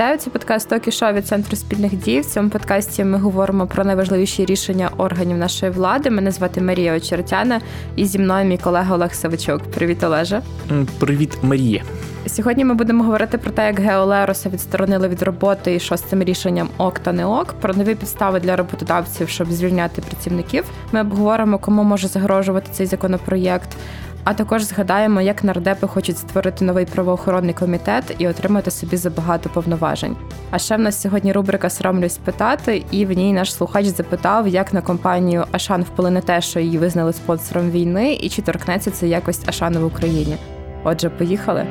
Вітаю 0.00 0.18
це 0.18 0.30
подкаст 0.30 0.68
Токі 0.68 0.92
Шоу 0.92 1.12
від 1.12 1.26
центру 1.26 1.56
спільних 1.56 1.96
дій. 1.96 2.20
В 2.20 2.26
цьому 2.26 2.50
подкасті 2.50 3.04
ми 3.04 3.18
говоримо 3.18 3.66
про 3.66 3.84
найважливіші 3.84 4.44
рішення 4.44 4.90
органів 4.96 5.36
нашої 5.36 5.72
влади. 5.72 6.10
Мене 6.10 6.30
звати 6.30 6.60
Марія 6.60 6.96
Очеретяна, 6.96 7.60
і 7.96 8.06
зі 8.06 8.18
мною 8.18 8.44
мій 8.44 8.58
колега 8.58 8.94
Олег 8.94 9.14
Савичок. 9.14 9.62
Привіт, 9.62 10.04
Олеже. 10.04 10.42
Привіт, 10.98 11.38
Марія. 11.42 11.82
Сьогодні 12.26 12.64
ми 12.64 12.74
будемо 12.74 13.04
говорити 13.04 13.38
про 13.38 13.50
те, 13.50 13.66
як 13.66 13.80
Геолероса 13.80 14.48
відсторонили 14.48 15.08
від 15.08 15.22
роботи 15.22 15.74
і 15.74 15.80
що 15.80 15.96
з 15.96 16.02
цим 16.02 16.22
рішенням 16.22 16.68
ок 16.78 16.98
та 16.98 17.12
не 17.12 17.26
ок, 17.26 17.54
про 17.60 17.74
нові 17.74 17.94
підстави 17.94 18.40
для 18.40 18.56
роботодавців, 18.56 19.28
щоб 19.28 19.52
звільняти 19.52 20.02
працівників. 20.02 20.64
Ми 20.92 21.00
обговоримо, 21.00 21.58
кому 21.58 21.82
може 21.82 22.08
загрожувати 22.08 22.68
цей 22.72 22.86
законопроєкт. 22.86 23.68
А 24.24 24.34
також 24.34 24.62
згадаємо, 24.62 25.20
як 25.20 25.44
нардепи 25.44 25.86
хочуть 25.86 26.18
створити 26.18 26.64
новий 26.64 26.84
правоохоронний 26.84 27.54
комітет 27.54 28.14
і 28.18 28.28
отримати 28.28 28.70
собі 28.70 28.96
забагато 28.96 29.48
повноважень. 29.48 30.16
А 30.50 30.58
ще 30.58 30.76
в 30.76 30.80
нас 30.80 31.00
сьогодні 31.00 31.32
рубрика 31.32 31.70
Соромлюсь 31.70 32.18
питати, 32.18 32.84
і 32.90 33.06
в 33.06 33.12
ній 33.12 33.32
наш 33.32 33.54
слухач 33.54 33.86
запитав, 33.86 34.48
як 34.48 34.72
на 34.72 34.82
компанію 34.82 35.44
Ашан 35.52 35.82
вплине 35.82 36.20
те, 36.20 36.40
що 36.40 36.60
її 36.60 36.78
визнали 36.78 37.12
спонсором 37.12 37.70
війни, 37.70 38.14
і 38.14 38.28
чи 38.28 38.42
торкнеться 38.42 38.90
це 38.90 39.08
якось 39.08 39.40
Ашану 39.46 39.80
в 39.80 39.84
Україні. 39.84 40.36
Отже, 40.84 41.10
поїхали. 41.10 41.66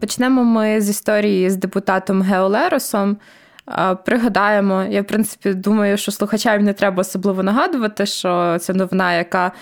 Почнемо 0.00 0.44
ми 0.44 0.80
з 0.80 0.88
історії 0.88 1.50
з 1.50 1.56
депутатом 1.56 2.22
Геолеросом. 2.22 3.16
Пригадаємо, 4.04 4.82
я 4.90 5.02
в 5.02 5.04
принципі 5.04 5.54
думаю, 5.54 5.96
що 5.96 6.12
слухачам 6.12 6.64
не 6.64 6.72
треба 6.72 7.00
особливо 7.00 7.42
нагадувати, 7.42 8.06
що 8.06 8.58
це 8.60 8.74
новина, 8.74 9.14
яка 9.14 9.52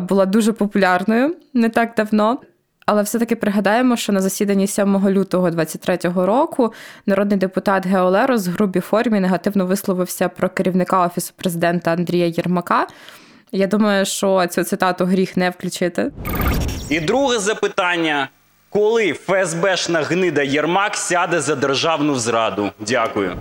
була 0.00 0.26
дуже 0.26 0.52
популярною 0.52 1.36
не 1.54 1.68
так 1.68 1.92
давно. 1.96 2.38
Але 2.86 3.02
все-таки 3.02 3.36
пригадаємо, 3.36 3.96
що 3.96 4.12
на 4.12 4.20
засіданні 4.20 4.66
7 4.66 5.08
лютого 5.08 5.50
2023 5.50 6.26
року 6.26 6.72
народний 7.06 7.38
депутат 7.38 7.86
Геолерос 7.86 8.48
в 8.48 8.50
грубій 8.50 8.80
формі 8.80 9.20
негативно 9.20 9.66
висловився 9.66 10.28
про 10.28 10.48
керівника 10.48 11.06
офісу 11.06 11.32
президента 11.36 11.92
Андрія 11.92 12.26
Єрмака. 12.26 12.86
Я 13.52 13.66
думаю, 13.66 14.04
що 14.06 14.46
цю 14.46 14.64
цитату 14.64 15.04
гріх 15.04 15.36
не 15.36 15.50
включити. 15.50 16.12
І 16.88 17.00
друге 17.00 17.38
запитання: 17.38 18.28
коли 18.70 19.12
ФСБшна 19.12 20.02
гнида 20.02 20.42
Єрмак 20.42 20.96
сяде 20.96 21.40
за 21.40 21.54
державну 21.54 22.14
зраду? 22.14 22.70
Дякую. 22.80 23.36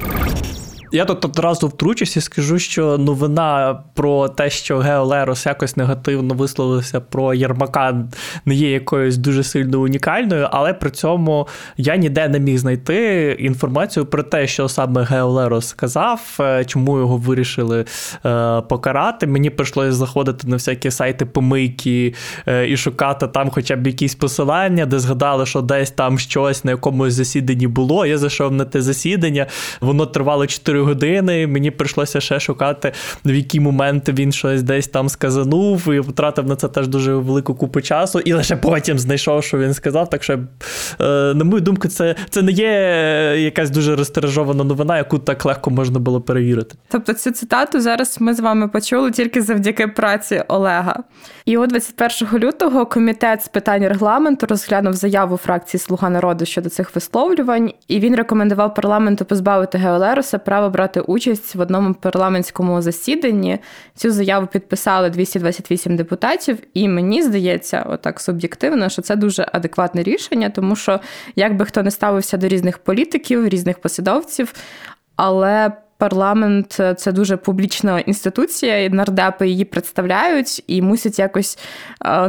Я 0.91 1.05
тут 1.05 1.25
одразу 1.25 1.67
втручусь 1.67 2.17
і 2.17 2.21
скажу, 2.21 2.59
що 2.59 2.97
новина 2.97 3.79
про 3.93 4.29
те, 4.29 4.49
що 4.49 4.77
Гео 4.77 5.05
Лерос 5.05 5.45
якось 5.45 5.77
негативно 5.77 6.33
висловився 6.33 7.01
про 7.01 7.33
Єрмака, 7.33 7.95
не 8.45 8.55
є 8.55 8.71
якоюсь 8.71 9.17
дуже 9.17 9.43
сильно 9.43 9.79
унікальною, 9.79 10.47
але 10.51 10.73
при 10.73 10.89
цьому 10.89 11.47
я 11.77 11.95
ніде 11.95 12.27
не 12.27 12.39
міг 12.39 12.57
знайти 12.57 13.35
інформацію 13.39 14.05
про 14.05 14.23
те, 14.23 14.47
що 14.47 14.69
саме 14.69 15.03
Гео 15.03 15.29
Лерос 15.29 15.67
сказав, 15.67 16.37
е, 16.39 16.65
чому 16.65 16.99
його 16.99 17.17
вирішили 17.17 17.85
е, 18.25 18.61
покарати. 18.61 19.27
Мені 19.27 19.49
прийшлося 19.49 19.91
заходити 19.91 20.47
на 20.47 20.55
всякі 20.55 20.91
сайти 20.91 21.25
помийки 21.25 22.13
е, 22.47 22.69
і 22.69 22.77
шукати 22.77 23.27
там 23.27 23.49
хоча 23.49 23.75
б 23.75 23.87
якісь 23.87 24.15
посилання, 24.15 24.85
де 24.85 24.99
згадали, 24.99 25.45
що 25.45 25.61
десь 25.61 25.91
там 25.91 26.19
щось 26.19 26.63
на 26.63 26.71
якомусь 26.71 27.13
засіданні 27.13 27.67
було. 27.67 28.05
Я 28.05 28.17
зайшов 28.17 28.51
на 28.51 28.65
те 28.65 28.81
засідання, 28.81 29.45
воно 29.81 30.05
тривало 30.05 30.47
4 30.47 30.78
4 30.79 30.85
години. 30.85 31.47
Мені 31.47 31.71
прийшлося 31.71 32.19
ще 32.19 32.39
шукати, 32.39 32.91
в 33.25 33.35
який 33.35 33.59
момент 33.59 34.09
він 34.09 34.31
щось 34.31 34.63
десь 34.63 34.87
там 34.87 35.09
сказанув, 35.09 35.93
і 35.93 35.99
втратив 35.99 36.47
на 36.47 36.55
це 36.55 36.67
теж 36.67 36.87
дуже 36.87 37.13
велику 37.13 37.55
купу 37.55 37.81
часу, 37.81 38.19
і 38.19 38.33
лише 38.33 38.55
потім 38.55 38.99
знайшов, 38.99 39.43
що 39.43 39.57
він 39.57 39.73
сказав. 39.73 40.09
Так 40.09 40.23
що, 40.23 40.33
е, 40.33 40.39
на 41.33 41.43
мою 41.43 41.61
думку, 41.61 41.87
це 41.87 42.15
це 42.29 42.41
не 42.41 42.51
є 42.51 42.69
якась 43.37 43.69
дуже 43.69 43.95
розтережована 43.95 44.63
новина, 44.63 44.97
яку 44.97 45.19
так 45.19 45.45
легко 45.45 45.71
можна 45.71 45.99
було 45.99 46.21
перевірити. 46.21 46.75
Тобто 46.89 47.13
цю 47.13 47.31
цитату 47.31 47.81
зараз 47.81 48.17
ми 48.19 48.33
з 48.33 48.39
вами 48.39 48.67
почули 48.67 49.11
тільки 49.11 49.41
завдяки 49.41 49.87
праці 49.87 50.43
Олега. 50.47 51.03
І 51.45 51.57
от 51.57 51.69
21 51.69 52.39
лютого 52.39 52.85
комітет 52.85 53.43
з 53.43 53.47
питань 53.47 53.87
регламенту 53.87 54.45
розглянув 54.49 54.93
заяву 54.93 55.37
фракції 55.37 55.81
Слуга 55.81 56.09
народу 56.09 56.45
щодо 56.45 56.69
цих 56.69 56.95
висловлювань, 56.95 57.71
і 57.87 57.99
він 57.99 58.15
рекомендував 58.15 58.73
парламенту 58.73 59.25
позбавити 59.25 59.77
Геолеруса 59.77 60.37
права 60.37 60.68
брати 60.69 61.01
участь 61.01 61.55
в 61.55 61.61
одному 61.61 61.93
парламентському 61.93 62.81
засіданні. 62.81 63.59
Цю 63.95 64.11
заяву 64.11 64.47
підписали 64.47 65.09
228 65.09 65.95
депутатів, 65.95 66.57
і 66.73 66.87
мені 66.87 67.23
здається, 67.23 67.85
отак 67.89 68.19
суб'єктивно, 68.19 68.89
що 68.89 69.01
це 69.01 69.15
дуже 69.15 69.47
адекватне 69.51 70.03
рішення, 70.03 70.49
тому 70.49 70.75
що 70.75 70.99
як 71.35 71.57
би 71.57 71.65
хто 71.65 71.83
не 71.83 71.91
ставився 71.91 72.37
до 72.37 72.47
різних 72.47 72.77
політиків, 72.77 73.47
різних 73.47 73.79
посадовців, 73.79 74.53
але 75.15 75.71
парламент 75.99 76.81
це 76.97 77.11
дуже 77.11 77.37
публічна 77.37 77.99
інституція, 77.99 78.83
і 78.83 78.89
нардепи 78.89 79.47
її 79.47 79.65
представляють 79.65 80.63
і 80.67 80.81
мусять 80.81 81.19
якось 81.19 81.59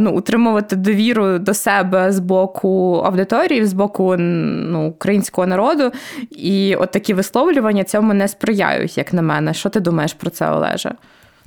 ну, 0.00 0.10
утримувати 0.10 0.76
довіру 0.76 1.38
до 1.38 1.54
себе 1.54 2.12
з 2.12 2.19
боку 2.19 3.03
аудиторії, 3.06 3.66
з 3.66 3.72
боку 3.72 4.16
ну, 4.16 4.88
українського 4.88 5.47
народу. 5.47 5.92
І 6.31 6.76
от 6.76 6.91
такі 6.91 7.14
висловлювання 7.14 7.84
цьому 7.84 8.14
не 8.14 8.28
сприяють, 8.28 8.98
як 8.98 9.12
на 9.12 9.22
мене. 9.22 9.54
Що 9.54 9.69
ти 9.69 9.81
думаєш 9.81 10.14
про 10.14 10.31
це, 10.31 10.50
Олеже? 10.50 10.92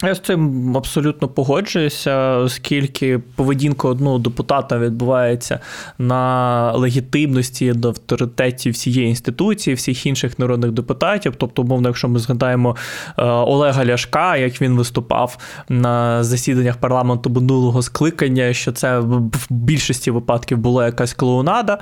Я 0.02 0.16
з 0.16 0.20
цим 0.20 0.78
абсолютно 0.78 1.28
погоджуюся, 1.28 2.38
оскільки 2.38 3.20
поведінка 3.36 3.88
одного 3.88 4.20
депутата 4.20 4.78
відбувається 4.78 5.60
на 5.98 6.72
легітимності, 6.72 7.74
на 7.74 7.88
авторитеті 7.88 8.70
всієї 8.70 9.10
інституції, 9.10 9.74
всіх 9.74 10.06
інших 10.06 10.40
народних 10.40 10.72
депутатів. 10.72 11.34
Тобто, 11.38 11.62
умовно, 11.62 11.90
якщо 11.90 12.08
ми 12.10 12.20
згадаємо 12.20 12.76
е, 13.18 13.24
Олега 13.24 13.86
Ляшка, 13.86 14.38
як 14.38 14.62
він 14.62 14.78
виступав 14.78 15.38
на 15.70 16.24
засіданнях 16.24 16.78
парламенту 16.78 17.30
минулого 17.30 17.82
скликання, 17.82 18.54
що 18.54 18.72
це 18.72 19.00
в 19.00 19.30
більшості 19.50 20.12
випадків 20.12 20.58
була 20.58 20.86
якась 20.86 21.14
клоунада, 21.14 21.78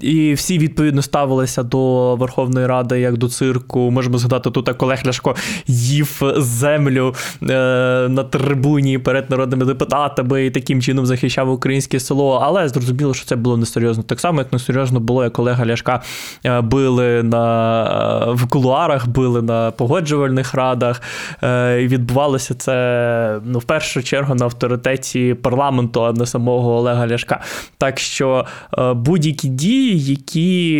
і 0.00 0.32
всі 0.32 0.58
відповідно 0.58 1.02
ставилися 1.02 1.62
до 1.62 2.16
Верховної 2.16 2.66
Ради 2.66 3.00
як 3.00 3.16
до 3.16 3.28
цирку. 3.28 3.90
Можемо 3.90 4.18
згадати 4.18 4.50
тут, 4.50 4.68
як 4.68 4.82
Олег 4.82 5.02
Ляшко 5.06 5.36
їв 5.66 6.22
землю. 6.36 7.14
Е, 7.58 8.08
на 8.08 8.24
трибуні 8.24 8.98
перед 8.98 9.30
народними 9.30 9.64
депутатами 9.64 10.46
і 10.46 10.50
таким 10.50 10.82
чином 10.82 11.06
захищав 11.06 11.50
українське 11.50 12.00
село. 12.00 12.40
Але 12.42 12.68
зрозуміло, 12.68 13.14
що 13.14 13.26
це 13.26 13.36
було 13.36 13.56
несерйозно. 13.56 14.02
Так 14.02 14.20
само, 14.20 14.38
як 14.38 14.52
несерйозно 14.52 15.00
було, 15.00 15.24
як 15.24 15.38
Олега 15.38 15.66
Ляшка 15.66 16.02
е, 16.44 16.60
били 16.60 17.22
на 17.22 18.32
в 18.32 18.48
кулуарах, 18.48 19.08
били 19.08 19.42
на 19.42 19.70
погоджувальних 19.70 20.54
радах. 20.54 21.02
Е, 21.42 21.82
і 21.82 21.88
відбувалося 21.88 22.54
це 22.54 23.40
ну, 23.44 23.58
в 23.58 23.64
першу 23.64 24.02
чергу 24.02 24.34
на 24.34 24.44
авторитеті 24.44 25.34
парламенту, 25.34 26.04
а 26.04 26.12
не 26.12 26.26
самого 26.26 26.76
Олега 26.76 27.06
Ляшка. 27.06 27.40
Так 27.78 27.98
що 27.98 28.46
е, 28.78 28.92
будь-які 28.92 29.48
дії, 29.48 30.04
які 30.04 30.78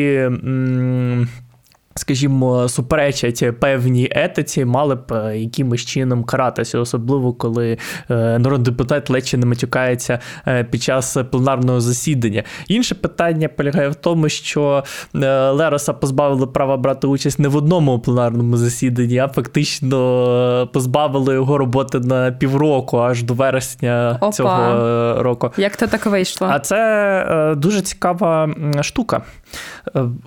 скажімо, 1.99 2.69
суперечать 2.69 3.61
певній 3.61 4.09
етиці, 4.11 4.65
мали 4.65 4.95
б 4.95 5.13
е, 5.13 5.39
якимось 5.39 5.81
чином 5.81 6.25
каратися, 6.25 6.79
особливо 6.79 7.33
коли 7.33 7.79
е, 8.11 8.39
народний 8.39 8.65
депутат 8.65 9.11
ледь 9.11 9.35
не 9.37 9.47
матюкається 9.47 10.19
е, 10.47 10.65
під 10.65 10.83
час 10.83 11.17
пленарного 11.31 11.81
засідання. 11.81 12.43
Інше 12.69 12.95
питання 12.95 13.49
полягає 13.49 13.89
в 13.89 13.95
тому, 13.95 14.29
що 14.29 14.85
Лероса 15.53 15.93
позбавили 15.93 16.47
права 16.47 16.77
брати 16.77 17.07
участь 17.07 17.39
не 17.39 17.49
в 17.49 17.57
одному 17.57 17.99
пленарному 17.99 18.57
засіданні, 18.57 19.19
а 19.19 19.29
фактично 19.29 20.69
позбавили 20.73 21.35
його 21.35 21.59
роботи 21.59 22.01
на 22.01 22.33
півроку, 22.33 22.99
аж 22.99 23.23
до 23.23 23.35
вересня 23.35 24.19
Опа. 24.21 24.33
цього 24.33 25.23
року. 25.23 25.51
Як 25.57 25.77
то 25.77 25.87
так 25.87 26.07
вийшло? 26.07 26.49
А 26.51 26.59
це 26.59 27.55
дуже 27.57 27.81
цікава 27.81 28.51
штука. 28.83 29.23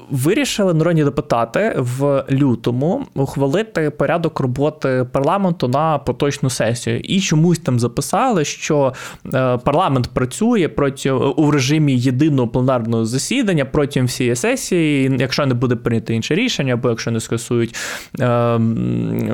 Вирішили 0.10 0.74
народні 0.74 1.04
депутати 1.04 1.61
в 1.78 2.26
лютому 2.32 3.06
ухвалити 3.16 3.90
порядок 3.90 4.40
роботи 4.40 5.06
парламенту 5.12 5.68
на 5.68 5.98
поточну 5.98 6.50
сесію. 6.50 7.00
І 7.00 7.22
чомусь 7.22 7.60
там 7.60 7.80
записали, 7.80 8.46
що 8.46 8.94
е, 9.34 9.58
парламент 9.58 10.08
працює 10.08 10.68
проти 10.68 11.12
у 11.12 11.52
режимі 11.52 11.94
єдиного 11.94 12.48
пленарного 12.48 13.06
засідання 13.06 13.66
протягом 13.66 14.08
всієї 14.08 14.36
сесії, 14.36 15.16
якщо 15.20 15.46
не 15.46 15.54
буде 15.54 15.76
прийнято 15.76 16.14
інше 16.14 16.36
рішення, 16.36 16.74
або 16.74 16.90
якщо 16.90 17.12
не 17.12 17.20
скасують 17.20 17.76
е, 18.20 18.58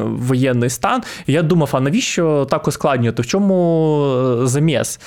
воєнний 0.03 0.69
стан. 0.69 1.01
Я 1.27 1.41
думав, 1.41 1.69
а 1.71 1.79
навіщо 1.79 2.47
так 2.49 2.67
ускладнювати? 2.67 3.21
В 3.21 3.25
чому 3.25 4.05
е, 4.43 4.47
заміс? 4.47 4.99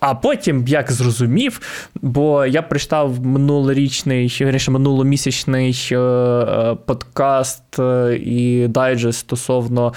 А 0.00 0.14
потім, 0.14 0.64
як 0.66 0.92
зрозумів, 0.92 1.60
бо 2.02 2.46
я 2.46 2.62
прочитав 2.62 3.26
минулорічний, 3.26 4.36
раніше 4.40 4.70
минуломісячний 4.70 5.88
е, 5.92 5.96
е, 5.96 6.76
подкаст 6.86 7.78
е, 7.78 8.16
і 8.22 8.68
дайджест 8.68 9.18
стосовно 9.18 9.92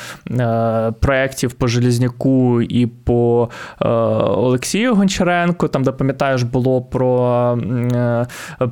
проєктів 0.99 1.53
по 1.53 1.67
Желізняку 1.67 2.61
і 2.61 2.87
по 2.87 3.49
Олексію 3.79 4.95
Гончаренку, 4.95 5.67
там, 5.67 5.83
де 5.83 5.91
пам'ятаєш, 5.91 6.43
було 6.43 6.81
про 6.81 7.57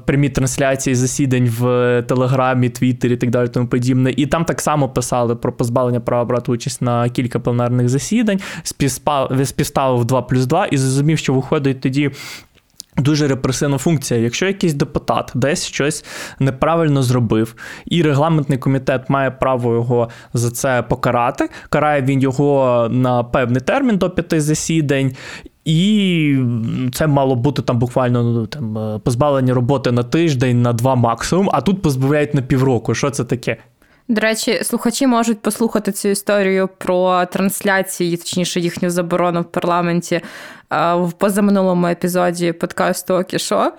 прямі 0.06 0.30
трансляції 0.30 0.96
засідань 0.96 1.46
в 1.60 1.62
Телеграмі, 2.08 2.70
Твіттері 2.70 3.14
і 3.14 3.18
так 3.18 3.30
далі, 3.30 3.48
тому 3.48 3.68
подібне. 3.68 4.14
І 4.18 4.26
там 4.26 4.46
так 4.46 4.62
само 4.62 4.90
писали 4.90 5.36
про 5.36 5.54
позбавлення 5.54 6.00
права 6.00 6.26
брати 6.26 6.52
участь 6.52 6.82
на 6.82 7.10
кілька 7.10 7.40
пленарних 7.40 7.90
засідань, 7.90 8.40
співставив 9.44 10.06
2 10.06 10.22
плюс 10.22 10.46
2 10.46 10.66
і 10.66 10.78
зрозумів, 10.78 11.21
що 11.22 11.34
виходить 11.34 11.82
тоді. 11.82 12.12
Дуже 12.98 13.28
репресивна 13.28 13.78
функція. 13.78 14.20
Якщо 14.20 14.48
якийсь 14.48 14.74
депутат 14.74 15.32
десь 15.36 15.66
щось 15.66 16.06
неправильно 16.40 17.04
зробив, 17.04 17.56
і 17.86 18.02
регламентний 18.02 18.58
комітет 18.58 19.10
має 19.10 19.32
право 19.32 19.74
його 19.74 20.10
за 20.34 20.52
це 20.52 20.82
покарати, 20.82 21.50
карає 21.70 22.02
він 22.02 22.22
його 22.22 22.88
на 22.92 23.24
певний 23.24 23.62
термін 23.62 23.98
до 23.98 24.10
п'яти 24.10 24.42
засідань. 24.42 25.12
І 25.66 26.38
це 26.94 27.08
мало 27.08 27.36
бути 27.36 27.62
там 27.62 27.80
буквально 27.80 28.24
ну, 28.24 28.48
там, 28.48 29.00
позбавлення 29.04 29.54
роботи 29.54 29.92
на 29.92 30.04
тиждень, 30.04 30.62
на 30.62 30.74
два 30.74 30.96
максимум, 30.96 31.50
а 31.54 31.62
тут 31.62 31.82
позбавляють 31.82 32.34
на 32.34 32.42
півроку. 32.42 32.96
Що 32.96 33.10
це 33.10 33.24
таке? 33.24 33.58
До 34.12 34.22
речі, 34.22 34.60
слухачі 34.64 35.08
можуть 35.08 35.42
послухати 35.42 35.92
цю 35.92 36.08
історію 36.10 36.70
про 36.78 37.26
трансляції, 37.26 38.18
точніше, 38.18 38.60
їхню 38.60 38.90
заборону 38.90 39.42
в 39.42 39.46
парламенті 39.46 40.22
в 40.94 41.12
позаминулому 41.12 41.88
епізоді 41.88 42.52
подкасту 42.52 43.14
Окішо. 43.14 43.72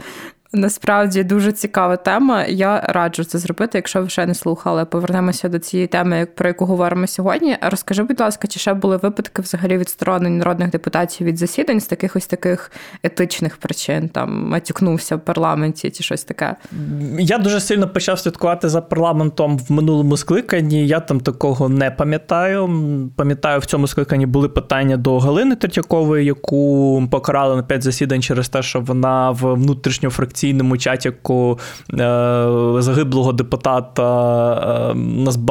Насправді 0.55 1.25
дуже 1.25 1.53
цікава 1.53 1.97
тема. 1.97 2.45
Я 2.45 2.81
раджу 2.81 3.25
це 3.25 3.39
зробити, 3.39 3.79
якщо 3.79 4.03
ви 4.03 4.09
ще 4.09 4.27
не 4.27 4.35
слухали. 4.35 4.85
Повернемося 4.85 5.49
до 5.49 5.59
цієї 5.59 5.87
теми, 5.87 6.27
про 6.35 6.49
яку 6.49 6.65
говоримо 6.65 7.07
сьогодні. 7.07 7.57
Розкажи, 7.63 8.03
будь 8.03 8.21
ласка, 8.21 8.49
чи 8.49 8.61
ще 8.61 8.75
були 8.75 8.97
випадки 8.97 9.43
взагалі 9.43 9.79
відсторонень 9.79 10.39
народних 10.39 10.71
депутатів 10.71 11.27
від 11.27 11.39
засідань 11.39 11.81
з 11.81 11.87
таких 11.87 12.17
ось 12.17 12.27
таких 12.27 12.73
етичних 13.03 13.57
причин, 13.57 14.09
там 14.09 14.49
матюкнувся 14.49 15.17
в 15.17 15.21
парламенті 15.21 15.91
чи 15.91 16.03
щось 16.03 16.25
таке? 16.25 16.57
Я 17.19 17.39
дуже 17.39 17.61
сильно 17.61 17.89
почав 17.89 18.19
слідкувати 18.19 18.69
за 18.69 18.81
парламентом 18.81 19.59
в 19.59 19.73
минулому 19.73 20.17
скликанні. 20.17 20.87
Я 20.87 21.01
там 21.01 21.21
такого 21.21 21.69
не 21.69 21.91
пам'ятаю. 21.91 22.71
Пам'ятаю, 23.17 23.61
в 23.61 23.67
цьому 23.67 23.87
скликанні 23.87 24.27
були 24.27 24.49
питання 24.49 24.97
до 24.97 25.19
Галини 25.19 25.57
Третьякової, 25.57 26.27
яку 26.27 27.03
покарали 27.11 27.57
на 27.57 27.63
п'ять 27.63 27.83
засідань 27.83 28.23
через 28.23 28.49
те, 28.49 28.63
що 28.63 28.81
вона 28.81 29.31
в 29.31 29.55
внутрішньофракційному 29.55 30.42
редакційному 30.43 30.77
чатіку 30.77 31.59
е, 31.93 31.97
загиблого 32.79 33.33
депутата 33.33 34.91
е, 34.91 34.95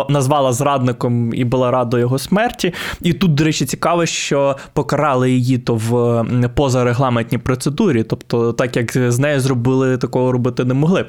назвала 0.09 0.53
зрадником 0.53 1.33
і 1.33 1.43
була 1.43 1.71
рада 1.71 1.99
його 1.99 2.19
смерті. 2.19 2.73
І 3.01 3.13
тут, 3.13 3.33
до 3.33 3.43
речі, 3.43 3.65
цікаво, 3.65 4.05
що 4.05 4.55
покарали 4.73 5.31
її 5.31 5.57
то 5.57 5.75
в 5.75 6.25
позарегламентній 6.55 7.37
процедурі, 7.37 8.03
тобто, 8.03 8.53
так 8.53 8.77
як 8.77 9.11
з 9.11 9.19
нею 9.19 9.39
зробили, 9.39 9.97
такого 9.97 10.31
робити 10.31 10.65
не 10.65 10.73
могли. 10.73 11.05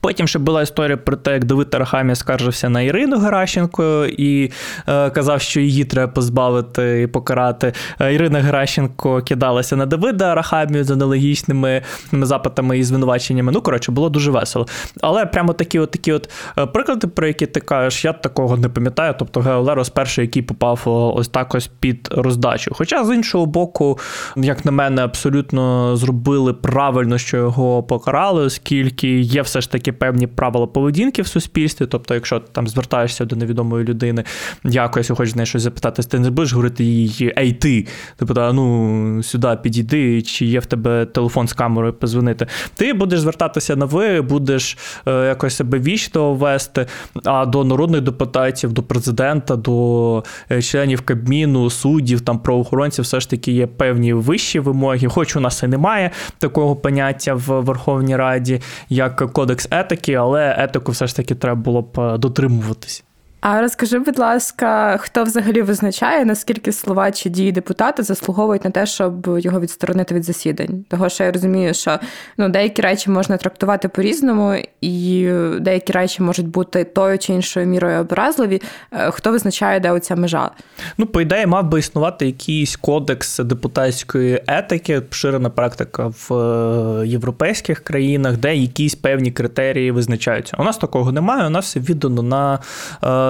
Потім 0.00 0.28
ще 0.28 0.38
була 0.38 0.62
історія 0.62 0.96
про 0.96 1.16
те, 1.16 1.32
як 1.32 1.44
Давид 1.44 1.70
Тарахамія 1.70 2.14
скаржився 2.14 2.68
на 2.68 2.82
Ірину 2.82 3.18
Геращенко 3.18 4.06
і 4.06 4.50
е, 4.88 5.10
казав, 5.10 5.40
що 5.40 5.60
її 5.60 5.84
треба 5.84 6.12
позбавити 6.12 7.02
і 7.02 7.06
покарати. 7.06 7.72
Е, 8.00 8.14
Ірина 8.14 8.40
Геращенко 8.40 9.22
кидалася 9.22 9.76
на 9.76 9.86
Давида 9.86 10.32
Арахамію 10.32 10.84
з 10.84 10.90
аналогічними 10.90 11.82
запитами 12.12 12.78
і 12.78 12.84
звинуваченнями. 12.84 13.52
Ну, 13.52 13.60
коротше, 13.60 13.92
було 13.92 14.08
дуже 14.08 14.30
весело. 14.30 14.66
Але 15.00 15.26
прямо 15.26 15.52
такі 15.52 15.78
от 15.78 15.90
такі 15.90 16.12
от 16.12 16.30
е, 16.58 16.66
приклади, 16.66 17.06
про 17.06 17.26
які 17.26 17.46
ти 17.46 17.60
кажеш, 17.60 18.04
я 18.04 18.12
такого 18.12 18.56
не 18.56 18.68
пам'ятаю. 18.68 19.14
Тобто 19.18 19.40
Геолерос 19.40 19.88
перший, 19.88 20.24
який 20.24 20.42
попав 20.42 20.82
ось 21.16 21.28
так 21.28 21.54
ось 21.54 21.70
під 21.80 22.08
роздачу. 22.10 22.70
Хоча, 22.74 23.04
з 23.04 23.14
іншого 23.14 23.46
боку, 23.46 23.98
як 24.36 24.64
на 24.64 24.72
мене, 24.72 25.02
абсолютно 25.02 25.96
зробили 25.96 26.52
правильно, 26.54 27.18
що 27.18 27.36
його 27.36 27.82
покарали, 27.82 28.44
оскільки 28.44 29.20
є 29.20 29.42
все 29.42 29.60
ж 29.60 29.70
таки 29.70 29.79
таки 29.80 29.92
певні 29.92 30.26
правила 30.26 30.66
поведінки 30.66 31.22
в 31.22 31.26
суспільстві. 31.26 31.86
Тобто, 31.86 32.14
якщо 32.14 32.38
ти 32.38 32.46
там 32.52 32.68
звертаєшся 32.68 33.24
до 33.24 33.36
невідомої 33.36 33.84
людини, 33.84 34.24
якось 34.64 35.10
хочеш 35.10 35.32
з 35.32 35.36
неї 35.36 35.46
щось 35.46 35.62
запитати, 35.62 36.02
ти 36.02 36.18
не 36.18 36.30
будеш 36.30 36.52
говорити 36.52 36.84
їй 36.84 37.32
ей 37.38 37.52
ти. 37.52 37.86
Типу, 38.16 38.34
ну 38.34 39.22
сюди 39.22 39.58
підійди, 39.62 40.22
чи 40.22 40.46
є 40.46 40.60
в 40.60 40.66
тебе 40.66 41.06
телефон 41.06 41.48
з 41.48 41.52
камерою 41.52 41.92
позвонити. 41.92 42.46
Ти 42.74 42.92
будеш 42.92 43.20
звертатися 43.20 43.76
на 43.76 43.84
ви, 43.84 44.20
будеш 44.20 44.78
е, 45.06 45.26
якось 45.26 45.56
себе 45.56 45.78
вічно 45.78 46.34
вести, 46.34 46.86
а 47.24 47.46
до 47.46 47.64
народних 47.64 48.00
депутатів, 48.00 48.72
до 48.72 48.82
президента, 48.82 49.56
до 49.56 50.24
е, 50.50 50.62
членів 50.62 51.02
Кабміну, 51.02 51.70
суддів, 51.70 52.20
там 52.20 52.38
правоохоронців, 52.38 53.04
все 53.04 53.20
ж 53.20 53.30
таки 53.30 53.52
є 53.52 53.66
певні 53.66 54.12
вищі 54.12 54.60
вимоги. 54.60 55.08
Хоч 55.08 55.36
у 55.36 55.40
нас 55.40 55.62
і 55.62 55.66
немає 55.66 56.10
такого 56.38 56.76
поняття 56.76 57.34
в 57.34 57.60
Верховній 57.60 58.16
Раді, 58.16 58.60
як 58.88 59.32
кодекс 59.32 59.68
етики, 59.70 60.14
але 60.14 60.54
етику 60.58 60.92
все 60.92 61.06
ж 61.06 61.16
таки 61.16 61.34
треба 61.34 61.60
було 61.60 61.82
б 61.82 62.00
е, 62.00 62.18
дотримуватись. 62.18 63.04
А 63.40 63.60
розкажи, 63.60 63.98
будь 63.98 64.18
ласка, 64.18 64.96
хто 64.96 65.24
взагалі 65.24 65.62
визначає, 65.62 66.24
наскільки 66.24 66.72
слова 66.72 67.10
чи 67.10 67.28
дії 67.28 67.52
депутата 67.52 68.02
заслуговують 68.02 68.64
на 68.64 68.70
те, 68.70 68.86
щоб 68.86 69.38
його 69.38 69.60
відсторонити 69.60 70.14
від 70.14 70.24
засідань? 70.24 70.84
Того 70.88 71.08
що 71.08 71.24
я 71.24 71.32
розумію, 71.32 71.74
що 71.74 71.98
ну 72.38 72.48
деякі 72.48 72.82
речі 72.82 73.10
можна 73.10 73.36
трактувати 73.36 73.88
по-різному, 73.88 74.54
і 74.80 75.30
деякі 75.60 75.92
речі 75.92 76.22
можуть 76.22 76.48
бути 76.48 76.84
тою 76.84 77.18
чи 77.18 77.32
іншою 77.32 77.66
мірою 77.66 78.00
образливі. 78.00 78.62
Е, 78.92 79.10
хто 79.10 79.30
визначає, 79.30 79.80
де 79.80 79.90
оця 79.90 80.16
межа? 80.16 80.50
Ну, 80.98 81.06
по 81.06 81.20
ідеї, 81.20 81.46
мав 81.46 81.68
би 81.68 81.78
існувати 81.78 82.26
якийсь 82.26 82.76
кодекс 82.76 83.38
депутатської 83.38 84.42
етики, 84.46 85.00
поширена 85.00 85.50
практика 85.50 86.06
в 86.06 86.34
е, 86.34 87.06
європейських 87.06 87.80
країнах, 87.80 88.36
де 88.36 88.56
якісь 88.56 88.94
певні 88.94 89.30
критерії 89.30 89.90
визначаються. 89.90 90.56
У 90.58 90.64
нас 90.64 90.78
такого 90.78 91.12
немає. 91.12 91.46
У 91.46 91.50
нас 91.50 91.64
все 91.64 91.80
віддано 91.80 92.22
на. 92.22 92.58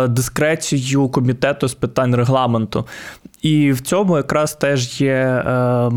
Дискрецію 0.08 1.08
комітету 1.08 1.68
з 1.68 1.74
питань 1.74 2.14
регламенту. 2.14 2.86
І 3.42 3.72
в 3.72 3.80
цьому 3.80 4.16
якраз 4.16 4.54
теж 4.54 5.00
є 5.00 5.12
е, 5.12 5.90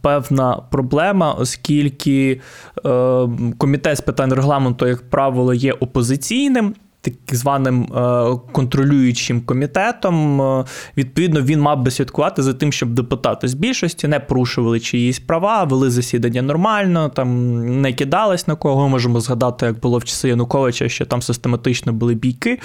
певна 0.00 0.62
проблема, 0.70 1.32
оскільки 1.32 2.40
е, 2.86 3.28
комітет 3.58 3.96
з 3.96 4.00
питань 4.00 4.32
регламенту, 4.32 4.86
як 4.86 5.10
правило, 5.10 5.54
є 5.54 5.72
опозиційним 5.72 6.74
так 7.00 7.14
званим 7.32 7.82
е, 7.82 8.38
контролюючим 8.52 9.40
комітетом. 9.40 10.42
Е, 10.42 10.64
відповідно, 10.96 11.42
він 11.42 11.60
мав 11.60 11.82
би 11.82 11.90
слідкувати 11.90 12.42
за 12.42 12.54
тим, 12.54 12.72
щоб 12.72 12.90
депутати 12.90 13.48
з 13.48 13.54
більшості 13.54 14.08
не 14.08 14.20
порушували 14.20 14.80
чиїсь 14.80 15.18
права, 15.18 15.64
вели 15.64 15.90
засідання 15.90 16.42
нормально, 16.42 17.08
там 17.08 17.80
не 17.80 17.92
кидались 17.92 18.48
на 18.48 18.54
кого. 18.54 18.82
Ми 18.82 18.88
можемо 18.88 19.20
згадати, 19.20 19.66
як 19.66 19.80
було 19.80 19.98
в 19.98 20.04
часи 20.04 20.28
Януковича, 20.28 20.88
що 20.88 21.06
там 21.06 21.22
систематично 21.22 21.92
були 21.92 22.14
бійки. 22.14 22.60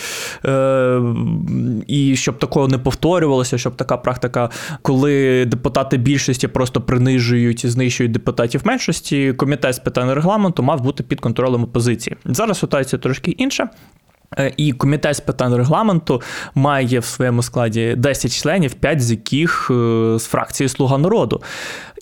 Е, 0.45 1.01
і 1.87 2.15
щоб 2.15 2.39
такого 2.39 2.67
не 2.67 2.77
повторювалося, 2.77 3.57
щоб 3.57 3.75
така 3.75 3.97
практика, 3.97 4.49
коли 4.81 5.45
депутати 5.45 5.97
більшості 5.97 6.47
просто 6.47 6.81
принижують 6.81 7.63
і 7.63 7.69
знищують 7.69 8.11
депутатів 8.11 8.61
меншості, 8.63 9.33
комітет 9.33 9.75
з 9.75 9.79
питань 9.79 10.13
регламенту 10.13 10.63
мав 10.63 10.81
бути 10.81 11.03
під 11.03 11.19
контролем 11.19 11.63
опозиції. 11.63 12.15
Зараз 12.25 12.59
ситуація 12.59 12.99
трошки 12.99 13.31
інша. 13.31 13.69
Е, 14.37 14.53
і 14.57 14.71
комітет 14.71 15.15
з 15.15 15.19
питань 15.19 15.55
регламенту 15.55 16.21
має 16.55 16.99
в 16.99 17.05
своєму 17.05 17.43
складі 17.43 17.95
10 17.97 18.41
членів, 18.41 18.73
5 18.73 19.01
з 19.01 19.11
яких 19.11 19.71
е, 19.71 20.19
з 20.19 20.25
фракції 20.25 20.69
Слуга 20.69 20.97
народу 20.97 21.41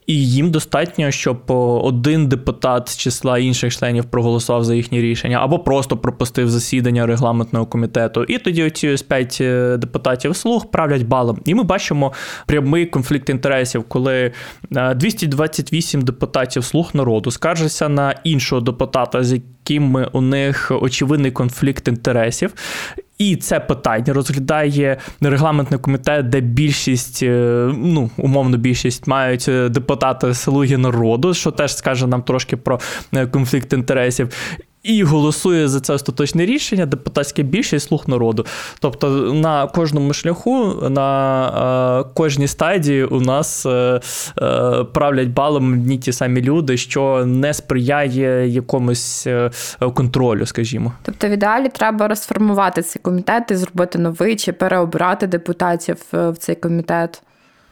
і 0.08 0.28
їм 0.28 0.52
достатньо, 0.52 1.12
щоб 1.12 1.52
один 1.84 2.28
депутат 2.28 2.90
з 2.90 2.98
числа 2.98 3.40
інших 3.40 3.78
членів 3.78 4.06
проголосував 4.06 4.64
за 4.64 4.76
їхні 4.76 5.02
рішення, 5.02 5.40
або 5.42 5.60
просто 5.60 5.98
пропустив 5.98 6.50
засідання 6.50 7.06
регламентного 7.06 7.66
комітету. 7.66 8.24
І 8.24 8.38
тоді 8.38 8.64
оці 8.64 8.96
п'ять 9.08 9.38
е, 9.42 9.78
депутатів 9.78 10.36
слуг 10.36 10.72
правлять 10.72 11.04
балом. 11.04 11.40
І 11.46 11.56
ми 11.56 11.64
бачимо 11.64 12.14
прямий 12.46 12.86
конфлікт 12.86 13.30
інтересів, 13.30 13.84
коли 13.84 14.32
228 14.96 16.00
е, 16.00 16.04
депутатів 16.04 16.64
слуг 16.64 16.90
народу 16.94 17.32
скаржаться 17.32 17.90
на 17.90 18.16
іншого 18.24 18.62
депутата, 18.62 19.24
з 19.24 19.34
яким 19.34 20.08
у 20.12 20.22
них 20.22 20.72
очевидний 20.82 21.32
конфлікт 21.32 21.88
інтересів. 21.88 22.54
І 23.18 23.36
це 23.36 23.60
питання 23.60 24.14
розглядає 24.14 24.98
регламентний 25.22 25.80
комітет, 25.80 26.30
де 26.30 26.42
більшість, 26.42 27.24
е, 27.24 27.70
ну 27.78 28.10
умовно 28.18 28.58
більшість 28.58 29.08
мають 29.08 29.50
депутати 29.70 30.34
слуги 30.34 30.78
народу, 30.78 31.34
що 31.34 31.52
теж 31.52 31.76
скаже 31.76 32.08
нам 32.08 32.24
трошки 32.24 32.58
про 32.58 32.80
конфлікт 33.32 33.74
інтересів. 33.74 34.30
І 34.84 35.04
голосує 35.04 35.68
за 35.68 35.80
це 35.80 35.94
остаточне 35.94 36.46
рішення 36.46 36.86
депутатська 36.86 37.42
більшість 37.42 37.88
слуг 37.88 38.04
народу. 38.08 38.46
Тобто 38.80 39.10
на 39.34 39.68
кожному 39.68 40.14
шляху, 40.14 40.74
на 40.90 42.02
е, 42.02 42.12
кожній 42.14 42.48
стадії 42.48 43.04
у 43.04 43.22
нас 43.22 43.66
е, 43.66 44.00
е, 44.42 44.84
правлять 44.84 45.28
балом 45.28 45.74
одні 45.74 45.98
ті 45.98 46.12
самі 46.12 46.42
люди, 46.42 46.78
що 46.78 47.26
не 47.26 47.54
сприяє 47.54 48.48
якомусь 48.48 49.28
е, 49.28 49.52
контролю, 49.94 50.46
скажімо. 50.46 50.94
Тобто, 51.02 51.28
в 51.28 51.32
ідеалі 51.32 51.70
треба 51.70 52.08
розформувати 52.08 52.82
цей 52.82 53.02
комітет 53.02 53.52
і 53.52 53.56
зробити 53.56 54.00
новий 54.00 54.36
чи 54.36 54.54
переобрати 54.54 55.28
депутатів 55.28 55.98
е, 56.14 56.30
в 56.30 56.38
цей 56.38 56.56
комітет. 56.56 57.22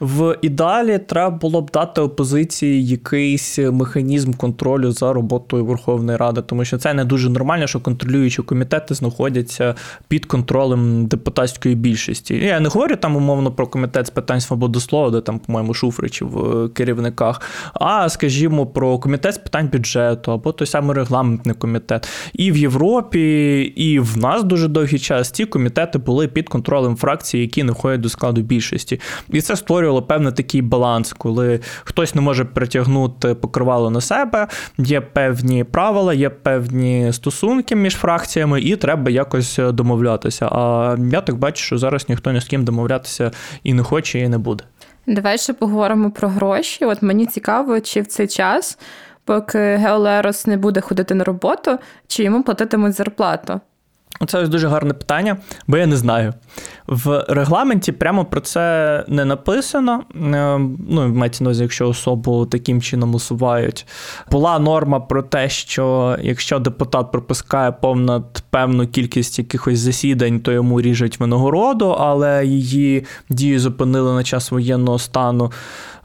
В 0.01 0.37
ідеалі 0.41 0.97
треба 0.97 1.29
було 1.29 1.61
б 1.61 1.71
дати 1.73 2.01
опозиції 2.01 2.87
якийсь 2.87 3.59
механізм 3.59 4.33
контролю 4.33 4.91
за 4.91 5.13
роботою 5.13 5.65
Верховної 5.65 6.17
Ради, 6.17 6.41
тому 6.41 6.65
що 6.65 6.77
це 6.77 6.93
не 6.93 7.05
дуже 7.05 7.29
нормально, 7.29 7.67
що 7.67 7.79
контролюючі 7.79 8.41
комітети 8.41 8.93
знаходяться 8.93 9.75
під 10.07 10.25
контролем 10.25 11.05
депутатської 11.05 11.75
більшості. 11.75 12.35
Я 12.35 12.59
не 12.59 12.69
говорю 12.69 12.95
там 12.95 13.15
умовно 13.15 13.51
про 13.51 13.67
комітет 13.67 14.07
з 14.07 14.09
питань 14.09 14.41
свободи 14.41 14.79
слова, 14.79 15.09
де 15.09 15.21
там, 15.21 15.39
по-моєму, 15.39 15.73
Шуфрич 15.73 16.21
в 16.21 16.69
керівниках, 16.69 17.41
а 17.73 18.09
скажімо, 18.09 18.65
про 18.65 18.99
комітет 18.99 19.35
з 19.35 19.37
питань 19.37 19.69
бюджету 19.73 20.31
або 20.31 20.51
той 20.51 20.67
самий 20.67 20.95
регламентний 20.95 21.55
комітет. 21.55 22.07
І 22.33 22.51
в 22.51 22.57
Європі, 22.57 23.59
і 23.75 23.99
в 23.99 24.17
нас 24.17 24.43
дуже 24.43 24.67
довгий 24.67 24.99
час 24.99 25.31
ці 25.31 25.45
комітети 25.45 25.97
були 25.97 26.27
під 26.27 26.49
контролем 26.49 26.95
фракцій, 26.95 27.37
які 27.37 27.63
не 27.63 27.71
входять 27.71 28.01
до 28.01 28.09
складу 28.09 28.41
більшості. 28.41 28.99
І 29.29 29.41
це 29.41 29.55
створює 29.55 29.90
створювало 29.91 30.01
певний 30.01 30.33
такий 30.33 30.61
баланс, 30.61 31.13
коли 31.13 31.59
хтось 31.83 32.15
не 32.15 32.21
може 32.21 32.45
притягнути 32.45 33.35
покривало 33.35 33.89
на 33.89 34.01
себе, 34.01 34.47
є 34.77 35.01
певні 35.01 35.63
правила, 35.63 36.13
є 36.13 36.29
певні 36.29 37.13
стосунки 37.13 37.75
між 37.75 37.95
фракціями, 37.95 38.61
і 38.61 38.75
треба 38.75 39.11
якось 39.11 39.59
домовлятися. 39.73 40.49
А 40.51 40.95
я 41.11 41.21
так 41.21 41.35
бачу, 41.35 41.63
що 41.63 41.77
зараз 41.77 42.09
ніхто 42.09 42.31
ні 42.31 42.41
з 42.41 42.45
ким 42.45 42.63
домовлятися 42.63 43.31
і 43.63 43.73
не 43.73 43.83
хоче, 43.83 44.19
і 44.19 44.27
не 44.27 44.37
буде. 44.37 44.63
Давай 45.07 45.37
ще 45.37 45.53
поговоримо 45.53 46.11
про 46.11 46.27
гроші. 46.27 46.85
От 46.85 47.01
мені 47.01 47.25
цікаво, 47.25 47.79
чи 47.79 48.01
в 48.01 48.07
цей 48.07 48.27
час, 48.27 48.77
поки 49.25 49.59
Геолерос 49.59 50.47
не 50.47 50.57
буде 50.57 50.81
ходити 50.81 51.15
на 51.15 51.23
роботу, 51.23 51.77
чи 52.07 52.23
йому 52.23 52.43
платитимуть 52.43 52.93
зарплату. 52.93 53.61
Це 54.27 54.39
ось 54.39 54.49
дуже 54.49 54.67
гарне 54.67 54.93
питання, 54.93 55.37
бо 55.67 55.77
я 55.77 55.87
не 55.87 55.97
знаю. 55.97 56.33
В 56.87 57.25
регламенті 57.29 57.91
прямо 57.91 58.25
про 58.25 58.41
це 58.41 59.05
не 59.07 59.25
написано. 59.25 60.03
Е, 60.15 60.59
ну, 60.89 61.07
мається 61.07 61.43
на 61.43 61.49
увазі, 61.49 61.63
якщо 61.63 61.89
особу 61.89 62.45
таким 62.45 62.81
чином 62.81 63.15
усувають. 63.15 63.85
Була 64.31 64.59
норма 64.59 64.99
про 64.99 65.23
те, 65.23 65.49
що 65.49 66.17
якщо 66.21 66.59
депутат 66.59 67.11
пропускає 67.11 67.71
понад 67.71 68.43
певну 68.49 68.87
кількість 68.87 69.39
якихось 69.39 69.79
засідань, 69.79 70.39
то 70.39 70.51
йому 70.51 70.81
ріжуть 70.81 71.19
винагороду, 71.19 71.89
але 71.89 72.45
її 72.45 73.05
дію 73.29 73.59
зупинили 73.59 74.13
на 74.13 74.23
час 74.23 74.51
воєнного 74.51 74.99
стану. 74.99 75.51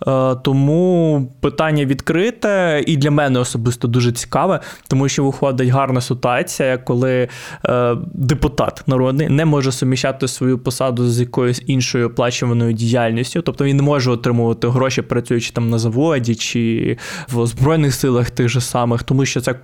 Е, 0.07 0.35
тому 0.35 1.33
питання 1.41 1.85
відкрите 1.85 2.85
і 2.87 2.97
для 2.97 3.11
мене 3.11 3.39
особисто 3.39 3.89
дуже 3.89 4.13
цікаве, 4.13 4.61
тому 4.89 5.09
що 5.09 5.25
виходить 5.25 5.69
гарна 5.69 6.01
ситуація, 6.01 6.79
коли 6.79 7.29
е, 7.65 7.97
депутат 8.15 8.83
народний 8.87 9.29
не 9.29 9.45
може 9.45 9.73
суміщати 9.73 10.29
свою 10.29 10.59
посаду 10.59 11.09
з 11.09 11.21
якоюсь 11.21 11.63
іншою 11.67 12.07
оплачуваною 12.07 12.73
діяльністю, 12.73 13.43
тобто 13.43 13.65
він 13.65 13.77
не 13.77 13.83
може 13.83 14.11
отримувати 14.11 14.69
гроші, 14.69 15.03
працюючи 15.03 15.53
там 15.53 15.71
на 15.71 15.79
заводі 15.79 16.35
чи 16.35 16.97
в 17.29 17.47
збройних 17.47 17.95
силах 17.95 18.31
тих 18.31 18.49
же 18.49 18.61
самих, 18.61 19.03
тому 19.03 19.25
що 19.25 19.41
це 19.41 19.55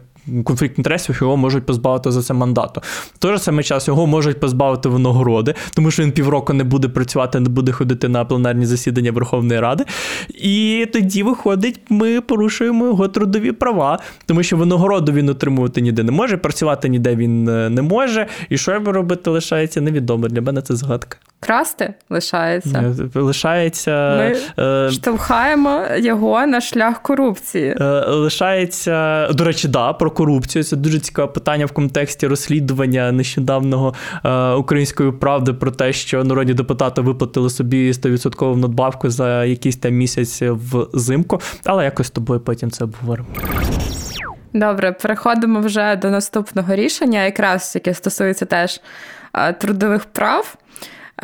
конфлікт 0.44 0.78
інтересів, 0.78 1.18
його 1.20 1.36
можуть 1.36 1.66
позбавити 1.66 2.10
за 2.10 2.22
це 2.22 2.34
мандату. 2.34 2.80
В 3.14 3.18
той 3.18 3.32
же 3.32 3.38
самий 3.38 3.64
час 3.64 3.88
його 3.88 4.06
можуть 4.06 4.40
позбавити 4.40 4.88
винагороди, 4.88 5.54
тому 5.74 5.90
що 5.90 6.02
він 6.02 6.12
півроку 6.12 6.52
не 6.52 6.64
буде 6.64 6.88
працювати, 6.88 7.40
не 7.40 7.48
буде 7.48 7.72
ходити 7.72 8.08
на 8.08 8.24
пленарні 8.24 8.66
засідання 8.66 9.12
Верховної 9.12 9.60
Ради. 9.60 9.84
І 10.28 10.86
тоді, 10.92 11.22
виходить, 11.22 11.80
ми 11.88 12.20
порушуємо 12.20 12.86
його 12.86 13.08
трудові 13.08 13.52
права, 13.52 13.98
тому 14.26 14.42
що 14.42 14.56
винагороду 14.56 15.12
він 15.12 15.28
отримувати 15.28 15.80
ніде 15.80 16.02
не 16.02 16.12
може, 16.12 16.36
працювати 16.36 16.88
ніде 16.88 17.16
він 17.16 17.48
е, 17.48 17.70
не 17.70 17.82
може. 17.82 18.26
І 18.48 18.58
що 18.58 18.72
йому 18.72 18.92
робити 18.92 19.30
лишається, 19.30 19.80
невідомо. 19.80 20.28
Для 20.28 20.40
мене 20.40 20.62
це 20.62 20.76
згадка. 20.76 21.18
Красти 21.42 21.94
лишається. 22.10 22.94
Лишається. 23.14 23.90
Ми 24.16 24.64
е... 24.64 24.90
штовхаємо 24.90 25.80
його 25.96 26.46
на 26.46 26.60
шлях 26.60 27.02
корупції. 27.02 27.76
Е... 27.80 27.84
Лишається, 28.06 29.28
до 29.32 29.44
речі, 29.44 29.68
да, 29.68 29.92
про 29.92 30.10
корупцію. 30.10 30.64
Це 30.64 30.76
дуже 30.76 30.98
цікаве 30.98 31.32
питання 31.32 31.66
в 31.66 31.72
контексті 31.72 32.26
розслідування 32.26 33.12
нещодавного 33.12 33.94
е, 34.24 34.50
української 34.50 35.12
правди 35.12 35.52
про 35.52 35.70
те, 35.70 35.92
що 35.92 36.24
народні 36.24 36.54
депутати 36.54 37.00
виплатили 37.00 37.50
собі 37.50 37.92
100% 37.92 38.56
надбавку 38.56 39.10
за 39.10 39.44
якийсь 39.44 39.76
там 39.76 39.94
місяць 39.94 40.42
взимку. 40.42 41.40
Але 41.64 41.84
якось 41.84 42.06
з 42.06 42.10
тобою 42.10 42.40
потім 42.40 42.70
це 42.70 42.84
обговоримо. 42.84 43.28
Добре, 44.54 44.92
переходимо 44.92 45.60
вже 45.60 45.96
до 45.96 46.10
наступного 46.10 46.74
рішення, 46.74 47.24
якраз 47.24 47.72
яке 47.74 47.94
стосується 47.94 48.44
теж 48.44 48.80
е, 49.34 49.52
трудових 49.52 50.04
прав. 50.04 50.56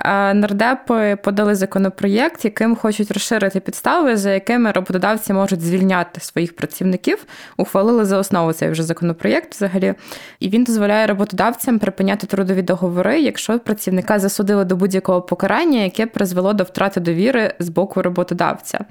Нардепи 0.04 1.18
подали 1.24 1.54
законопроєкт, 1.54 2.44
яким 2.44 2.76
хочуть 2.76 3.10
розширити 3.10 3.60
підстави, 3.60 4.16
за 4.16 4.30
якими 4.30 4.72
роботодавці 4.72 5.32
можуть 5.32 5.60
звільняти 5.60 6.20
своїх 6.20 6.56
працівників. 6.56 7.24
Ухвалили 7.56 8.04
за 8.04 8.18
основу 8.18 8.52
цей 8.52 8.70
вже 8.70 8.82
законопроєкт 8.82 9.54
взагалі. 9.54 9.94
І 10.40 10.48
він 10.48 10.64
дозволяє 10.64 11.06
роботодавцям 11.06 11.78
припиняти 11.78 12.26
трудові 12.26 12.62
договори, 12.62 13.20
якщо 13.20 13.58
працівника 13.58 14.18
засудили 14.18 14.64
до 14.64 14.76
будь-якого 14.76 15.22
покарання, 15.22 15.80
яке 15.80 16.06
призвело 16.06 16.52
до 16.52 16.64
втрати 16.64 17.00
довіри 17.00 17.54
з 17.58 17.68
боку 17.68 18.02
роботодавця. 18.02 18.84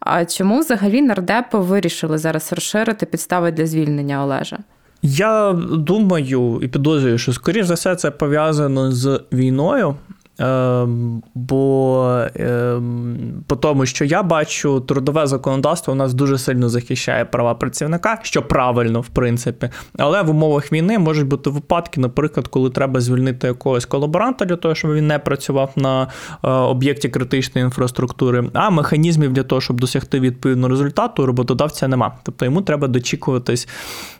А 0.00 0.24
чому 0.24 0.60
взагалі 0.60 1.02
нардепи 1.02 1.58
вирішили 1.58 2.18
зараз 2.18 2.52
розширити 2.52 3.06
підстави 3.06 3.52
для 3.52 3.66
звільнення 3.66 4.24
Олежа? 4.24 4.58
Я 5.02 5.52
думаю 5.72 6.60
і 6.62 6.68
підозрюю, 6.68 7.18
що 7.18 7.32
скоріш 7.32 7.66
за 7.66 7.74
все 7.74 7.96
це 7.96 8.10
пов'язано 8.10 8.92
з 8.92 9.20
війною. 9.32 9.94
Ем, 10.38 11.22
бо 11.34 12.24
ем, 12.34 13.44
по 13.46 13.56
тому, 13.56 13.86
що 13.86 14.04
я 14.04 14.22
бачу, 14.22 14.80
трудове 14.80 15.26
законодавство 15.26 15.92
у 15.92 15.96
нас 15.96 16.14
дуже 16.14 16.38
сильно 16.38 16.68
захищає 16.68 17.24
права 17.24 17.54
працівника, 17.54 18.18
що 18.22 18.42
правильно, 18.42 19.00
в 19.00 19.08
принципі. 19.08 19.70
Але 19.98 20.22
в 20.22 20.30
умовах 20.30 20.72
війни 20.72 20.98
можуть 20.98 21.26
бути 21.26 21.50
випадки, 21.50 22.00
наприклад, 22.00 22.48
коли 22.48 22.70
треба 22.70 23.00
звільнити 23.00 23.46
якогось 23.46 23.86
колаборанта 23.86 24.44
для 24.44 24.56
того, 24.56 24.74
щоб 24.74 24.92
він 24.92 25.06
не 25.06 25.18
працював 25.18 25.72
на 25.76 26.02
е, 26.02 26.48
об'єкті 26.48 27.08
критичної 27.08 27.64
інфраструктури, 27.64 28.50
а 28.52 28.70
механізмів 28.70 29.32
для 29.32 29.42
того, 29.42 29.60
щоб 29.60 29.80
досягти 29.80 30.20
відповідного 30.20 30.68
результату, 30.68 31.26
роботодавця 31.26 31.88
нема. 31.88 32.16
Тобто 32.22 32.44
йому 32.44 32.62
треба 32.62 32.88
дочікуватись 32.88 33.68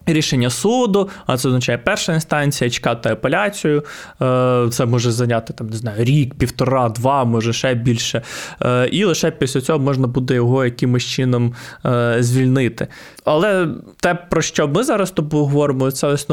рішення 0.07 0.51
суду, 0.51 1.09
а 1.27 1.37
це 1.37 1.49
означає 1.49 1.79
перша 1.79 2.15
інстанція, 2.15 2.71
чекати 2.71 3.09
апеляцію. 3.09 3.85
Е, 4.23 4.67
це 4.71 4.87
може 4.87 5.11
зайняти 5.11 5.53
там, 5.53 5.67
не 5.67 5.77
знаю, 5.77 6.05
рік, 6.09 6.35
півтора, 6.35 6.89
два, 6.89 7.25
може 7.25 7.53
ще 7.53 7.75
більше. 7.75 8.23
Е, 8.63 8.89
і 8.89 9.05
лише 9.05 9.31
після 9.31 9.61
цього 9.61 9.79
можна 9.79 10.07
буде 10.07 10.35
його 10.35 10.65
якимось 10.65 11.05
чином 11.05 11.55
е, 11.87 12.17
звільнити. 12.21 12.87
Але 13.25 13.69
те, 14.01 14.15
про 14.15 14.43
що 14.43 14.69
ми 14.69 14.85
зараз 14.85 15.11
тобою 15.11 15.45
говоримо, 15.45 15.91
це 15.91 16.07
ось 16.07 16.29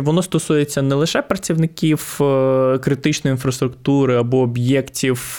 воно 0.00 0.22
стосується 0.22 0.82
не 0.82 0.94
лише 0.94 1.22
працівників 1.22 2.16
критичної 2.80 3.32
інфраструктури 3.32 4.16
або 4.16 4.38
об'єктів 4.38 5.38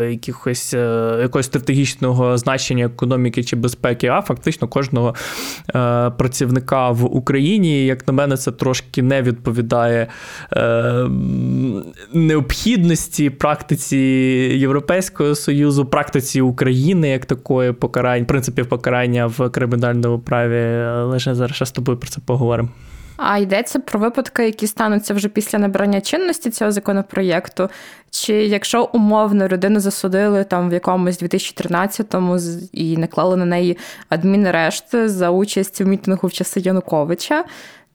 якихось 0.00 0.72
якогось 1.20 1.46
стратегічного 1.46 2.38
значення 2.38 2.84
економіки 2.84 3.44
чи 3.44 3.56
безпеки, 3.56 4.06
а 4.06 4.22
фактично 4.22 4.68
кожного 4.68 5.14
працівника 6.18 6.90
в 6.90 7.16
Україні. 7.16 7.86
Як 7.86 8.06
на 8.06 8.12
мене, 8.12 8.36
це 8.36 8.52
трошки 8.52 9.02
не 9.02 9.22
відповідає 9.22 10.06
е, 10.52 11.08
необхідності 13.08 13.30
практиці 13.30 13.96
Європейського 14.58 15.34
Союзу, 15.34 15.86
практиці 15.86 16.40
України 16.40 17.08
як 17.08 17.26
такої 17.26 17.72
покарань, 17.72 18.26
принципів 18.26 18.68
покарання 18.68 19.26
в 19.26 19.50
кримінальному 19.50 20.18
праві. 20.18 20.84
Лише 21.10 21.34
зараз 21.34 21.56
ще 21.56 21.66
з 21.66 21.72
тобою 21.72 21.98
про 21.98 22.10
це 22.10 22.20
поговоримо. 22.26 22.68
А 23.16 23.38
йдеться 23.38 23.78
про 23.78 24.00
випадки, 24.00 24.44
які 24.44 24.66
стануться 24.66 25.14
вже 25.14 25.28
після 25.28 25.58
набрання 25.58 26.00
чинності 26.00 26.50
цього 26.50 26.72
законопроєкту. 26.72 27.68
Чи 28.10 28.34
якщо 28.34 28.90
умовно 28.92 29.48
людину 29.48 29.80
засудили 29.80 30.44
там 30.44 30.70
в 30.70 30.72
якомусь 30.72 31.22
2013-му 31.22 32.38
і 32.72 32.96
наклали 32.96 33.36
на 33.36 33.44
неї 33.44 33.78
адмінарешт 34.08 35.08
за 35.08 35.30
участь 35.30 35.80
у 35.80 35.84
мітингу 35.84 36.28
в 36.28 36.32
часи 36.32 36.60
Януковича, 36.60 37.44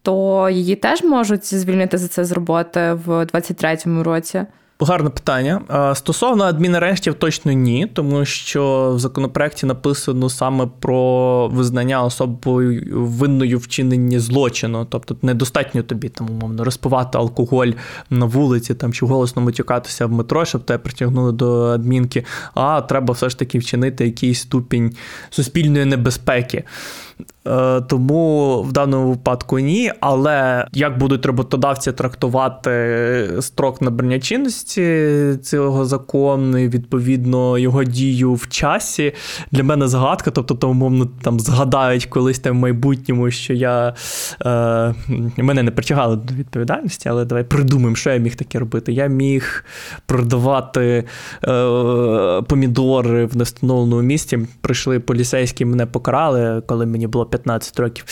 то 0.02 0.50
її 0.50 0.76
теж 0.76 1.04
можуть 1.04 1.54
звільнити 1.54 1.98
за 1.98 2.08
це 2.08 2.26
з 2.26 2.32
роботи 2.32 2.94
в 3.06 3.10
23-му 3.10 4.04
році? 4.04 4.46
Гарне 4.84 5.10
питання. 5.10 5.62
Стосовно 5.96 6.44
адмінарештів, 6.44 7.14
точно 7.14 7.52
ні, 7.52 7.88
тому 7.94 8.26
що 8.26 8.94
в 8.96 9.00
законопроекті 9.00 9.66
написано 9.66 10.30
саме 10.30 10.68
про 10.80 11.48
визнання 11.48 12.04
особою 12.04 12.84
винною 12.94 13.58
вчинення 13.60 14.20
злочину. 14.20 14.86
Тобто 14.90 15.16
недостатньо 15.22 15.84
тобі 15.84 16.10
там 16.10 16.30
умовно 16.30 16.64
розпивати 16.64 17.18
алкоголь 17.18 17.72
на 18.10 18.26
вулиці 18.26 18.74
там 18.74 18.94
чи 18.94 19.06
голосно 19.06 19.42
матюкатися 19.42 20.06
в 20.06 20.12
метро, 20.12 20.46
щоб 20.46 20.64
тебе 20.64 20.78
притягнули 20.78 21.32
до 21.32 21.64
адмінки. 21.64 22.26
А 22.54 22.82
треба 22.82 23.14
все 23.14 23.30
ж 23.30 23.40
таки 23.40 23.60
вчинити 23.60 24.06
якийсь 24.06 24.40
ступінь 24.40 24.96
суспільної 25.30 25.86
небезпеки. 25.86 26.64
Е, 27.48 27.82
тому 27.82 28.62
в 28.62 28.72
даному 28.72 29.10
випадку 29.10 29.60
ні. 29.60 29.92
Але 30.00 30.68
як 30.74 30.98
будуть 30.98 31.26
роботодавці 31.26 31.92
трактувати 31.92 33.28
строк 33.40 33.82
набрання 33.82 34.20
чинності 34.20 35.10
цього 35.44 35.86
закону, 35.86 36.58
і 36.58 36.70
відповідно 36.70 37.58
його 37.58 37.84
дію 37.84 38.34
в 38.34 38.48
часі, 38.50 39.14
для 39.52 39.64
мене 39.64 39.88
загадка. 39.88 40.32
Тобто, 40.32 40.56
то, 40.56 40.70
умовно, 40.70 41.10
там 41.22 41.40
згадають 41.40 42.06
колись 42.06 42.40
там 42.40 42.58
в 42.58 42.60
майбутньому, 42.60 43.32
що 43.32 43.54
я 43.54 43.94
е, 44.46 44.96
мене 45.38 45.64
не 45.64 45.72
притягали 45.72 46.16
до 46.16 46.34
відповідальності, 46.34 47.10
але 47.10 47.26
давай 47.26 47.44
придумаємо, 47.44 47.96
що 47.96 48.10
я 48.10 48.18
міг 48.18 48.36
таке 48.36 48.60
робити. 48.60 48.94
Я 48.94 49.08
міг 49.08 49.66
продавати 50.06 51.04
е, 51.48 52.42
помідори 52.48 53.26
в 53.26 53.38
невстановленому 53.38 54.02
місці. 54.02 54.40
Прийшли 54.62 55.00
поліцейські, 55.00 55.66
мене 55.66 55.86
покарали, 55.86 56.62
коли 56.66 56.86
мені 56.86 57.08
було 57.14 57.26
15 57.26 57.80
років. 57.80 58.06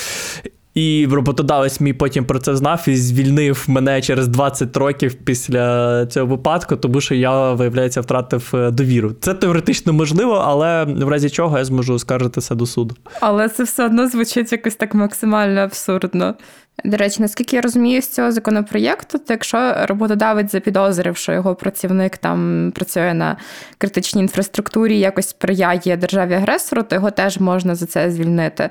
І 0.74 1.08
роботодавець 1.12 1.80
мій 1.80 1.94
потім 1.94 2.26
про 2.26 2.40
це 2.40 2.56
знав 2.56 2.84
і 2.88 2.96
звільнив 2.96 3.66
мене 3.68 4.02
через 4.02 4.28
20 4.28 4.78
років 4.78 5.14
після 5.14 6.06
цього 6.06 6.26
випадку, 6.26 6.76
тому 6.76 7.02
що 7.02 7.16
я, 7.16 7.54
виявляється, 7.54 8.02
втратив 8.02 8.52
е, 8.54 8.72
довіру. 8.72 9.12
Це 9.22 9.34
теоретично 9.34 9.94
можливо, 9.94 10.34
але 10.34 10.84
в 10.84 11.10
разі 11.10 11.30
чого 11.30 11.58
я 11.58 11.66
зможу 11.66 12.00
скаржитися 12.00 12.56
до 12.56 12.66
суду. 12.66 12.96
Але 13.20 13.50
це 13.50 13.64
все 13.64 13.86
одно 13.86 14.08
звучить 14.08 14.52
якось 14.52 14.76
так 14.76 14.94
максимально 14.94 15.62
абсурдно. 15.62 16.36
До 16.84 16.98
речі, 16.98 17.22
наскільки 17.22 17.56
я 17.56 17.62
розумію 17.62 18.02
з 18.02 18.08
цього 18.08 18.32
законопроєкту, 18.32 19.18
то 19.18 19.34
якщо 19.34 19.76
роботодавець 19.88 20.52
запідозрив, 20.52 21.18
що 21.18 21.34
його 21.34 21.56
працівник 21.56 22.18
там 22.18 22.72
працює 22.76 23.14
на 23.14 23.38
критичній 23.78 24.22
інфраструктурі, 24.22 25.00
якось 25.00 25.30
сприяє 25.30 25.98
державі 25.98 26.34
агресору, 26.34 26.84
то 26.84 26.96
його 26.96 27.12
теж 27.12 27.38
можна 27.38 27.76
за 27.76 27.86
це 27.86 28.12
звільнити. 28.12 28.70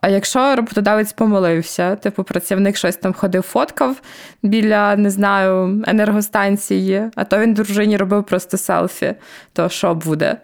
А 0.00 0.08
якщо 0.08 0.56
роботодавець 0.56 1.12
помилився, 1.12 1.96
типу 1.96 2.24
працівник 2.24 2.76
щось 2.76 2.96
там 2.96 3.12
ходив, 3.12 3.42
фоткав 3.42 3.96
біля, 4.42 4.96
не 4.96 5.10
знаю, 5.10 5.82
енергостанції, 5.86 7.10
а 7.14 7.24
то 7.24 7.38
він 7.38 7.54
дружині 7.54 7.96
робив 7.96 8.24
просто 8.24 8.56
селфі, 8.56 9.14
то 9.52 9.68
що 9.68 9.94
буде? 9.94 10.36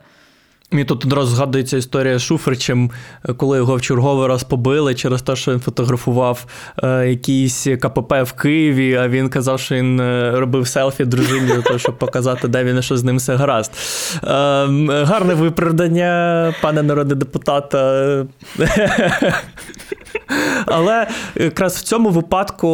Мені 0.71 0.85
тут 0.85 1.05
одразу 1.05 1.37
згадується 1.37 1.77
історія 1.77 2.19
з 2.19 2.23
Шуфричем, 2.23 2.91
коли 3.37 3.59
його 3.59 3.77
в 3.77 3.81
черговий 3.81 4.29
раз 4.29 4.45
побили 4.45 4.95
через 4.95 5.23
те, 5.23 5.37
що 5.37 5.53
він 5.53 5.61
фотографував 5.61 6.47
е, 6.83 7.09
якийсь 7.09 7.67
КПП 7.81 8.23
в 8.23 8.33
Києві, 8.33 8.95
а 8.95 9.09
він 9.09 9.29
казав, 9.29 9.61
що 9.61 9.75
він 9.75 10.01
е, 10.01 10.33
робив 10.35 10.69
селфі 10.69 11.05
дружині, 11.05 11.47
для 11.47 11.63
того, 11.63 11.79
щоб 11.79 11.99
показати, 11.99 12.49
де 12.49 12.65
він 12.65 12.79
і 12.79 12.83
що 12.83 12.97
з 12.97 13.05
ним 13.05 13.17
все 13.17 13.37
гаразд. 13.37 13.73
Е, 14.15 14.27
гарне 15.05 15.35
виправдання, 15.35 16.55
пане 16.63 16.83
народний 16.83 17.17
депутат. 17.17 17.75
Але 20.67 21.07
якраз 21.35 21.77
в 21.77 21.83
цьому 21.83 22.11
випадку 22.11 22.69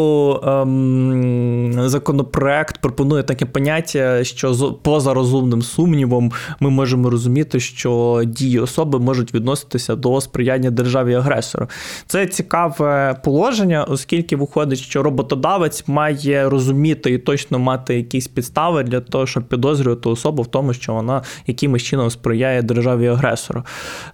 ем, 0.46 1.74
законопроект 1.88 2.78
пропонує 2.78 3.22
таке 3.22 3.46
поняття, 3.46 4.24
що 4.24 4.72
поза 4.82 5.14
розумним 5.14 5.62
сумнівом 5.62 6.32
ми 6.60 6.70
можемо 6.70 7.10
розуміти, 7.10 7.60
що 7.60 7.83
дії 8.26 8.58
особи 8.58 8.98
можуть 8.98 9.34
відноситися 9.34 9.96
до 9.96 10.20
сприяння 10.20 10.70
державі 10.70 11.14
агресору. 11.14 11.68
Це 12.06 12.26
цікаве 12.26 13.16
положення, 13.24 13.84
оскільки 13.84 14.36
виходить, 14.36 14.78
що 14.78 15.02
роботодавець 15.02 15.84
має 15.88 16.48
розуміти 16.48 17.10
і 17.10 17.18
точно 17.18 17.58
мати 17.58 17.94
якісь 17.96 18.28
підстави 18.28 18.82
для 18.82 19.00
того, 19.00 19.26
щоб 19.26 19.44
підозрювати 19.44 20.08
особу 20.08 20.42
в 20.42 20.46
тому, 20.46 20.72
що 20.72 20.94
вона 20.94 21.22
якимось 21.46 21.82
чином 21.82 22.10
сприяє 22.10 22.62
державі 22.62 23.06
агресору. 23.06 23.62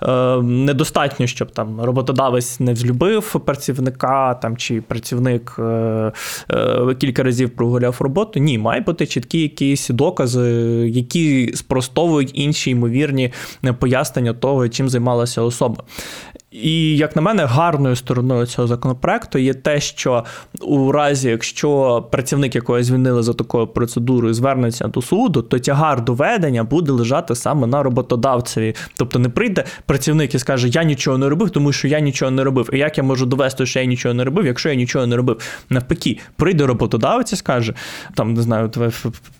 Е, 0.02 0.42
Недостатньо, 0.42 1.26
щоб 1.26 1.50
там 1.50 1.80
роботодавець 1.80 2.60
не 2.60 2.72
взлюбив 2.72 3.40
працівника 3.46 4.34
там 4.34 4.56
чи 4.56 4.80
працівник 4.80 5.56
е, 5.58 6.12
е, 6.50 6.94
кілька 6.98 7.22
разів 7.22 7.50
прогуляв 7.50 7.96
роботу. 8.00 8.40
Ні, 8.40 8.58
має 8.58 8.80
бути 8.80 9.06
чіткі 9.06 9.40
якісь 9.40 9.88
докази, 9.88 10.50
які 10.88 11.52
спростовують 11.54 12.30
інші 12.34 12.70
ймовірні 12.70 13.32
пояснення 13.78 14.34
того, 14.34 14.68
чим 14.68 14.88
займалася 14.88 15.42
особа. 15.42 15.84
І, 16.50 16.96
як 16.96 17.16
на 17.16 17.22
мене, 17.22 17.44
гарною 17.44 17.96
стороною 17.96 18.46
цього 18.46 18.68
законопроекту 18.68 19.38
є 19.38 19.54
те, 19.54 19.80
що 19.80 20.24
у 20.60 20.92
разі, 20.92 21.28
якщо 21.28 22.02
працівник, 22.10 22.54
якого 22.54 22.82
звільнили 22.82 23.22
за 23.22 23.34
такою 23.34 23.66
процедурою, 23.66 24.34
звернеться 24.34 24.88
до 24.88 25.02
суду, 25.02 25.42
то 25.42 25.58
тягар 25.58 26.04
доведення 26.04 26.64
буде 26.64 26.92
лежати 26.92 27.34
саме 27.34 27.66
на 27.66 27.82
роботодавцеві. 27.82 28.74
Тобто 28.96 29.18
не 29.18 29.28
прийде 29.28 29.64
працівник 29.86 30.34
і 30.34 30.38
скаже, 30.38 30.68
я 30.68 30.84
нічого 30.84 31.18
не 31.18 31.28
робив, 31.28 31.50
тому 31.50 31.72
що 31.72 31.88
я 31.88 32.00
нічого 32.00 32.30
не 32.30 32.44
робив. 32.44 32.70
І 32.72 32.78
як 32.78 32.98
я 32.98 33.04
можу 33.04 33.26
довести, 33.26 33.66
що 33.66 33.80
я 33.80 33.84
нічого 33.84 34.14
не 34.14 34.24
робив, 34.24 34.46
якщо 34.46 34.68
я 34.68 34.74
нічого 34.74 35.06
не 35.06 35.16
робив? 35.16 35.40
Навпаки, 35.70 36.18
прийде 36.36 36.66
роботодавець 36.66 37.32
і 37.32 37.36
скаже, 37.36 37.74
там 38.14 38.34
не 38.34 38.42
знаю, 38.42 38.70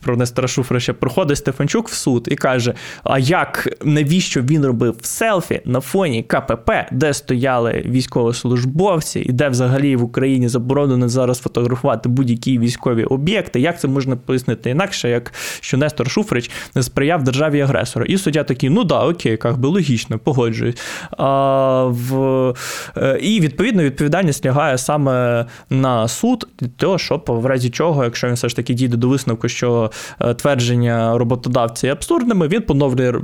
про 0.00 0.16
Нестора 0.16 0.48
Шуфра 0.48 0.80
ще 0.80 0.92
проходить 0.92 1.38
Стефанчук 1.38 1.88
в 1.88 1.94
суд 1.94 2.28
і 2.30 2.36
каже: 2.36 2.74
А 3.04 3.18
як 3.18 3.68
навіщо 3.84 4.42
він 4.42 4.66
робив 4.66 4.96
селфі 5.02 5.60
на 5.64 5.80
фоні 5.80 6.22
КПП? 6.22 6.70
Де 7.00 7.14
стояли 7.14 7.82
військовослужбовці, 7.86 9.20
і 9.20 9.32
де 9.32 9.48
взагалі 9.48 9.96
в 9.96 10.02
Україні 10.02 10.48
заборонено 10.48 11.08
зараз 11.08 11.38
фотографувати 11.38 12.08
будь-які 12.08 12.58
військові 12.58 13.04
об'єкти. 13.04 13.60
Як 13.60 13.80
це 13.80 13.88
можна 13.88 14.16
пояснити 14.16 14.70
інакше, 14.70 15.08
як 15.08 15.32
що 15.60 15.76
Нестор 15.76 16.10
Шуфрич 16.10 16.50
не 16.74 16.82
сприяв 16.82 17.22
державі 17.22 17.60
агресора? 17.60 18.06
І 18.06 18.18
суддя 18.18 18.44
такий, 18.44 18.70
ну 18.70 18.84
да, 18.84 19.06
окей, 19.06 19.38
як 19.44 19.58
би 19.58 19.68
логічно, 19.68 20.18
погоджуюсь. 20.18 20.76
А, 21.18 21.84
в, 21.84 22.54
е, 22.96 23.18
І 23.22 23.40
відповідно 23.40 23.82
відповідальність 23.82 24.46
лягає 24.46 24.78
саме 24.78 25.46
на 25.70 26.08
суд, 26.08 26.48
того, 26.76 26.98
щоб 26.98 27.24
в 27.26 27.46
разі 27.46 27.70
чого, 27.70 28.04
якщо 28.04 28.26
він 28.26 28.34
все 28.34 28.48
ж 28.48 28.56
таки 28.56 28.74
дійде 28.74 28.96
до 28.96 29.08
висновку, 29.08 29.48
що 29.48 29.90
е, 30.20 30.34
твердження 30.34 31.18
роботодавця 31.18 31.86
є 31.86 31.92
абсурдними, 31.92 32.48
він 32.48 32.62
поновлює 32.62 33.14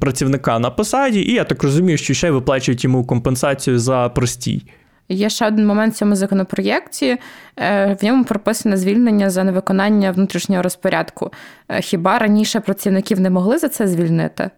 працівника 0.00 0.58
на 0.58 0.70
посаді, 0.70 1.20
і 1.20 1.32
я 1.32 1.44
так 1.44 1.62
розумію, 1.62 1.98
що 1.98 2.14
ще 2.14 2.30
виплачують 2.30 2.84
йому 2.84 3.04
компенсацію 3.04 3.21
компенсацію 3.22 3.78
за 3.78 4.08
простій. 4.08 4.62
Є 5.08 5.28
ще 5.28 5.46
один 5.46 5.66
момент 5.66 5.94
в 5.94 5.96
цьому 5.96 6.16
законопроєкті. 6.16 7.18
Е, 7.56 7.96
в 8.00 8.04
ньому 8.04 8.24
прописане 8.24 8.76
звільнення 8.76 9.30
за 9.30 9.44
невиконання 9.44 10.10
внутрішнього 10.10 10.62
розпорядку. 10.62 11.30
Е, 11.68 11.80
хіба 11.80 12.18
раніше 12.18 12.60
працівників 12.60 13.20
не 13.20 13.30
могли 13.30 13.58
за 13.58 13.68
це 13.68 13.88
звільнити? 13.88 14.50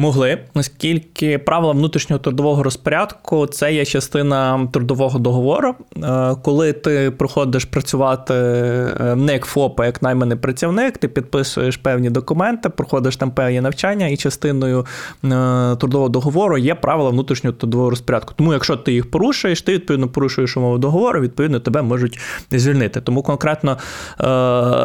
Могли, 0.00 0.38
оскільки 0.54 1.38
правила 1.38 1.72
внутрішнього 1.72 2.20
трудового 2.20 2.62
розпорядку 2.62 3.46
це 3.46 3.74
є 3.74 3.84
частина 3.84 4.68
трудового 4.72 5.18
договору. 5.18 5.74
Е, 5.96 6.36
коли 6.42 6.72
ти 6.72 7.10
приходиш 7.10 7.64
працювати 7.64 8.34
е, 8.34 9.14
не 9.16 9.32
як 9.32 9.44
ФОП, 9.44 9.80
а 9.80 9.86
як 9.86 10.02
найманий 10.02 10.38
працівник, 10.38 10.98
ти 10.98 11.08
підписуєш 11.08 11.76
певні 11.76 12.10
документи, 12.10 12.68
проходиш 12.68 13.16
там 13.16 13.30
певні 13.30 13.60
навчання, 13.60 14.08
і 14.08 14.16
частиною 14.16 14.86
е, 15.24 15.76
трудового 15.76 16.08
договору 16.08 16.58
є 16.58 16.74
правила 16.74 17.10
внутрішнього 17.10 17.56
трудового 17.56 17.90
розпорядку. 17.90 18.34
Тому, 18.36 18.52
якщо 18.52 18.76
ти 18.76 18.92
їх 18.92 19.10
порушуєш, 19.10 19.62
ти 19.62 19.72
відповідно 19.72 20.08
порушуєш 20.08 20.56
умови 20.56 20.78
договору, 20.78 21.20
відповідно 21.20 21.60
тебе 21.60 21.82
можуть 21.82 22.18
звільнити. 22.50 23.00
Тому 23.00 23.22
конкретно 23.22 23.78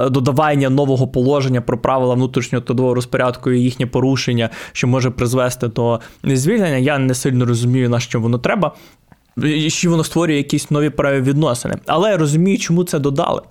додавання 0.09 0.69
нового 0.69 1.07
положення 1.07 1.61
про 1.61 1.77
правила 1.77 2.15
внутрішнього 2.15 2.65
трудового 2.65 2.95
розпорядку 2.95 3.51
і 3.51 3.61
їхнє 3.61 3.85
порушення, 3.85 4.49
що 4.71 4.87
може 4.87 5.02
може 5.03 5.09
призвести 5.09 5.67
до 5.67 5.99
звільнення. 6.23 6.77
Я 6.77 6.97
не 6.97 7.13
сильно 7.13 7.45
розумію, 7.45 7.89
на 7.89 7.99
що 7.99 8.19
воно 8.19 8.37
треба. 8.37 8.71
І 9.43 9.69
що 9.69 9.89
воно 9.89 10.03
створює 10.03 10.35
якісь 10.37 10.71
нові 10.71 10.89
правовідносини. 10.89 11.75
Але 11.87 12.09
я 12.09 12.17
розумію, 12.17 12.57
чому 12.57 12.83
це 12.83 12.99
додали 12.99 13.41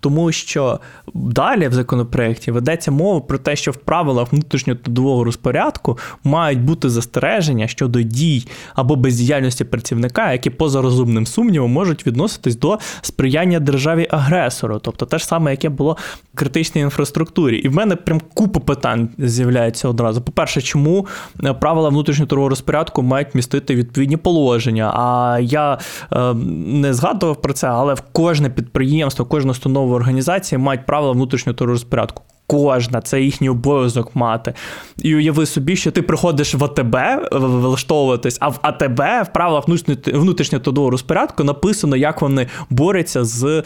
тому 0.00 0.32
що 0.32 0.80
далі 1.14 1.68
в 1.68 1.72
законопроекті 1.72 2.50
ведеться 2.50 2.90
мова 2.90 3.20
про 3.20 3.38
те, 3.38 3.56
що 3.56 3.70
в 3.70 3.76
правилах 3.76 4.32
внутрішнього 4.32 4.78
трудового 4.82 5.24
розпорядку 5.24 5.98
мають 6.24 6.60
бути 6.60 6.90
застереження 6.90 7.68
щодо 7.68 8.02
дій 8.02 8.46
або 8.74 8.96
бездіяльності 8.96 9.64
працівника, 9.64 10.32
які 10.32 10.50
поза 10.50 10.82
розумним 10.82 11.26
сумнівом 11.26 11.72
можуть 11.72 12.06
відноситись 12.06 12.56
до 12.56 12.78
сприяння 13.00 13.60
державі 13.60 14.06
агресору, 14.10 14.78
тобто 14.78 15.06
те 15.06 15.18
ж 15.18 15.26
саме, 15.26 15.50
яке 15.50 15.68
було 15.68 15.96
в 16.34 16.38
критичній 16.38 16.80
інфраструктурі. 16.80 17.58
І 17.58 17.68
в 17.68 17.74
мене 17.74 17.96
прям 17.96 18.20
купа 18.34 18.60
питань 18.60 19.08
з'являється 19.18 19.88
одразу. 19.88 20.22
По-перше, 20.22 20.62
чому 20.62 21.06
е, 21.44 21.52
правила 21.52 21.88
внутрішнього 21.88 22.26
трудового 22.26 22.48
розпорядку 22.48 23.02
мають 23.02 23.34
містити 23.34 23.74
відповідні 23.74 24.16
положення? 24.16 24.92
А 24.94 25.38
я 25.42 25.78
е, 26.12 26.34
не 26.34 26.94
згадував 26.94 27.42
про 27.42 27.52
це, 27.52 27.68
але 27.68 27.94
в 27.94 28.00
кожне 28.12 28.50
підприємство, 28.50 29.24
кожну 29.24 29.54
установу 29.86 29.94
організації 29.94 30.58
мають 30.58 30.86
правила 30.86 31.12
внутрішнього 31.12 31.66
розпорядку. 31.66 32.22
Кожна, 32.46 33.00
це 33.00 33.20
їхній 33.20 33.48
обов'язок 33.48 34.16
мати. 34.16 34.54
І 34.98 35.16
уяви 35.16 35.46
собі, 35.46 35.76
що 35.76 35.90
ти 35.90 36.02
приходиш 36.02 36.54
в 36.54 36.64
АТБ 36.64 36.96
влаштовуватись, 37.32 38.38
а 38.40 38.48
в 38.48 38.58
АТБ 38.62 38.98
в 38.98 39.26
правилах 39.34 39.64
внутрішнього 40.06 40.64
трудового 40.64 40.90
розпорядку 40.90 41.44
написано, 41.44 41.96
як 41.96 42.22
вони 42.22 42.46
борються 42.70 43.24
з 43.24 43.44
е, 43.44 43.62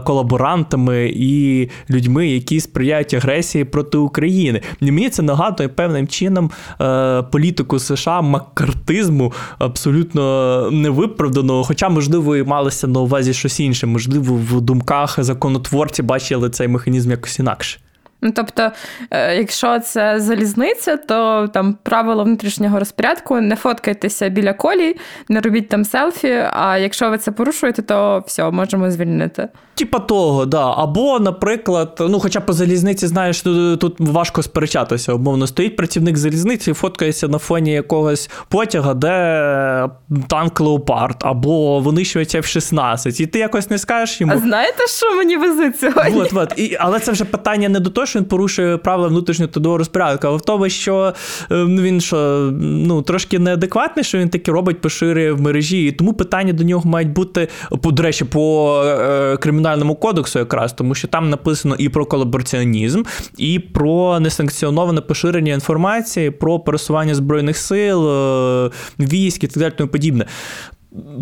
колаборантами 0.00 1.12
і 1.14 1.68
людьми, 1.90 2.28
які 2.28 2.60
сприяють 2.60 3.14
агресії 3.14 3.64
проти 3.64 3.98
України. 3.98 4.60
І 4.80 4.92
мені 4.92 5.10
це 5.10 5.22
нагадує 5.22 5.68
певним 5.68 6.08
чином 6.08 6.50
е, 6.80 7.22
політику 7.22 7.78
США 7.78 8.20
маккартизму 8.20 9.32
абсолютно 9.58 10.68
невиправданого, 10.70 11.64
хоча, 11.64 11.88
можливо, 11.88 12.36
і 12.36 12.42
малося 12.42 12.86
на 12.86 13.00
увазі 13.00 13.34
щось 13.34 13.60
інше. 13.60 13.86
Можливо, 13.86 14.34
в 14.34 14.60
думках 14.60 15.22
законотворці 15.22 16.02
бачили 16.02 16.50
цей 16.50 16.68
механізм 16.68 17.10
якось 17.10 17.38
інакше. 17.38 17.80
Ну, 18.22 18.32
тобто, 18.36 18.70
е, 19.10 19.36
якщо 19.36 19.80
це 19.80 20.20
залізниця, 20.20 20.96
то 20.96 21.48
там 21.54 21.78
правило 21.82 22.24
внутрішнього 22.24 22.78
розпорядку 22.78 23.40
не 23.40 23.56
фоткайтеся 23.56 24.28
біля 24.28 24.52
колій, 24.52 24.96
не 25.28 25.40
робіть 25.40 25.68
там 25.68 25.84
селфі. 25.84 26.44
А 26.52 26.78
якщо 26.78 27.10
ви 27.10 27.18
це 27.18 27.32
порушуєте, 27.32 27.82
то 27.82 28.24
все, 28.26 28.50
можемо 28.50 28.90
звільнити. 28.90 29.48
Типа 29.74 29.98
того, 29.98 30.46
да. 30.46 30.74
Або, 30.76 31.18
наприклад, 31.18 31.96
ну, 32.00 32.20
хоча 32.20 32.40
по 32.40 32.52
залізниці, 32.52 33.06
знаєш, 33.06 33.42
тут, 33.42 33.80
тут 33.80 33.94
важко 33.98 34.42
сперечатися. 34.42 35.12
Умовно, 35.12 35.46
стоїть 35.46 35.76
працівник 35.76 36.16
залізниці 36.16 36.70
і 36.70 36.74
фоткається 36.74 37.28
на 37.28 37.38
фоні 37.38 37.72
якогось 37.72 38.30
потяга, 38.48 38.94
де 38.94 39.88
танк 40.28 40.60
Леопард, 40.60 41.16
або 41.20 41.80
винищується 41.80 42.38
F-16. 42.38 43.20
І 43.22 43.26
ти 43.26 43.38
якось 43.38 43.70
не 43.70 43.78
скажеш 43.78 44.20
йому. 44.20 44.32
А 44.32 44.38
знаєте, 44.38 44.86
що 44.86 45.16
мені 45.16 45.36
везуть 45.36 45.80
сьогодні? 45.80 46.20
От, 46.20 46.32
от. 46.32 46.52
І, 46.56 46.76
Але 46.80 47.00
це 47.00 47.12
вже 47.12 47.24
питання 47.24 47.68
не 47.68 47.80
до 47.80 47.90
того, 47.90 48.06
що 48.10 48.18
він 48.18 48.26
порушує 48.26 48.76
правила 48.76 49.08
внутрішнього 49.08 49.52
трудового 49.52 49.78
розпорядку, 49.78 50.26
а 50.26 50.30
в 50.30 50.40
тому, 50.40 50.68
що 50.68 51.14
ем, 51.50 51.82
він 51.82 52.00
що 52.00 52.50
ну, 52.60 53.02
трошки 53.02 53.38
неадекватний, 53.38 54.04
що 54.04 54.18
він 54.18 54.28
таке 54.28 54.52
робить, 54.52 54.80
поширює 54.80 55.32
в 55.32 55.40
мережі. 55.40 55.86
І 55.86 55.92
тому 55.92 56.12
питання 56.12 56.52
до 56.52 56.64
нього 56.64 56.90
мають 56.90 57.08
бути, 57.12 57.48
до 57.70 58.02
речі, 58.02 58.24
по 58.24 58.74
е, 58.84 59.36
кримінальному 59.36 59.94
кодексу, 59.94 60.38
якраз, 60.38 60.72
тому 60.72 60.94
що 60.94 61.08
там 61.08 61.30
написано 61.30 61.76
і 61.78 61.88
про 61.88 62.06
колабораціонізм, 62.06 63.02
і 63.38 63.58
про 63.58 64.20
несанкціоноване 64.20 65.00
поширення 65.00 65.52
інформації, 65.52 66.30
про 66.30 66.60
пересування 66.60 67.14
збройних 67.14 67.56
сил, 67.56 68.10
е, 68.10 68.70
військ 68.98 69.44
і 69.44 69.46
так 69.46 69.58
далі 69.58 69.72
тому 69.76 69.90
подібне. 69.90 70.26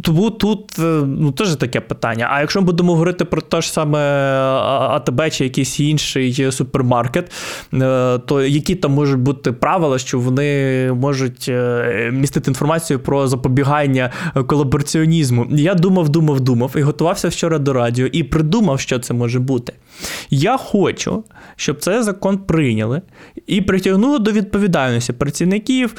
Тому 0.03 0.31
тут 0.31 0.79
е, 0.79 0.83
ну, 1.07 1.33
теж 1.33 1.57
таке 1.57 1.81
питання. 1.81 2.29
А 2.31 2.41
якщо 2.41 2.61
ми 2.61 2.67
будемо 2.67 2.93
говорити 2.93 3.25
про 3.25 3.41
те 3.41 3.61
ж 3.61 3.73
саме 3.73 3.99
АТБ 4.91 5.31
чи 5.31 5.45
якийсь 5.45 5.81
інший 5.81 6.53
супермаркет, 6.53 7.33
е, 7.75 8.19
то 8.19 8.43
які 8.43 8.75
там 8.75 8.93
можуть 8.93 9.19
бути 9.19 9.53
правила, 9.53 9.99
що 9.99 10.19
вони 10.19 10.93
можуть 10.93 11.47
е, 11.49 12.11
містити 12.13 12.51
інформацію 12.51 13.01
про 13.01 13.29
запобігання 13.29 14.11
колабораціонізму? 14.47 15.47
Я 15.51 15.75
думав, 15.75 16.09
думав, 16.09 16.41
думав 16.41 16.75
і 16.77 16.81
готувався 16.81 17.29
вчора 17.29 17.59
до 17.59 17.73
радіо 17.73 18.07
і 18.07 18.23
придумав, 18.23 18.81
що 18.81 18.99
це 18.99 19.15
може 19.15 19.41
бути. 19.41 19.73
Я 20.31 20.57
хочу, 20.57 21.25
щоб 21.57 21.79
цей 21.79 22.03
закон 22.03 22.39
прийняли 22.39 23.03
і 23.47 23.61
притягнули 23.61 24.19
до 24.19 24.33
відповідальності 24.33 25.13
працівників 25.13 25.95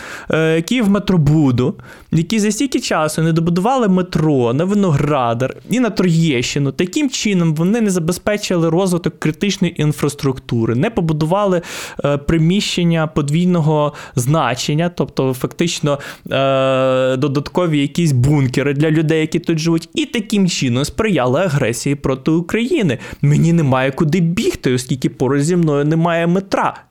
Київметробуду, 0.65 1.75
які 2.11 2.39
за 2.39 2.51
стільки 2.51 2.79
часу 2.79 3.21
не 3.21 3.33
добудували 3.33 3.58
побудували 3.59 3.87
метро 3.87 4.53
на 4.53 4.65
Виноградар 4.65 5.57
і 5.69 5.79
на 5.79 5.89
Троєщину. 5.89 6.71
Таким 6.71 7.09
чином 7.09 7.55
вони 7.55 7.81
не 7.81 7.89
забезпечили 7.89 8.69
розвиток 8.69 9.19
критичної 9.19 9.81
інфраструктури, 9.81 10.75
не 10.75 10.89
побудували 10.89 11.61
е, 12.05 12.17
приміщення 12.17 13.07
подвійного 13.07 13.93
значення, 14.15 14.91
тобто 14.95 15.33
фактично 15.33 15.99
е, 16.31 17.17
додаткові 17.17 17.79
якісь 17.79 18.11
бункери 18.11 18.73
для 18.73 18.91
людей, 18.91 19.21
які 19.21 19.39
тут 19.39 19.59
живуть, 19.59 19.89
і 19.93 20.05
таким 20.05 20.49
чином 20.49 20.85
сприяли 20.85 21.41
агресії 21.41 21.95
проти 21.95 22.31
України. 22.31 22.97
Мені 23.21 23.53
немає 23.53 23.91
куди 23.91 24.19
бігти, 24.19 24.73
оскільки 24.73 25.09
поруч 25.09 25.41
зі 25.41 25.55
мною 25.55 25.85
немає 25.85 26.27
метра. 26.27 26.88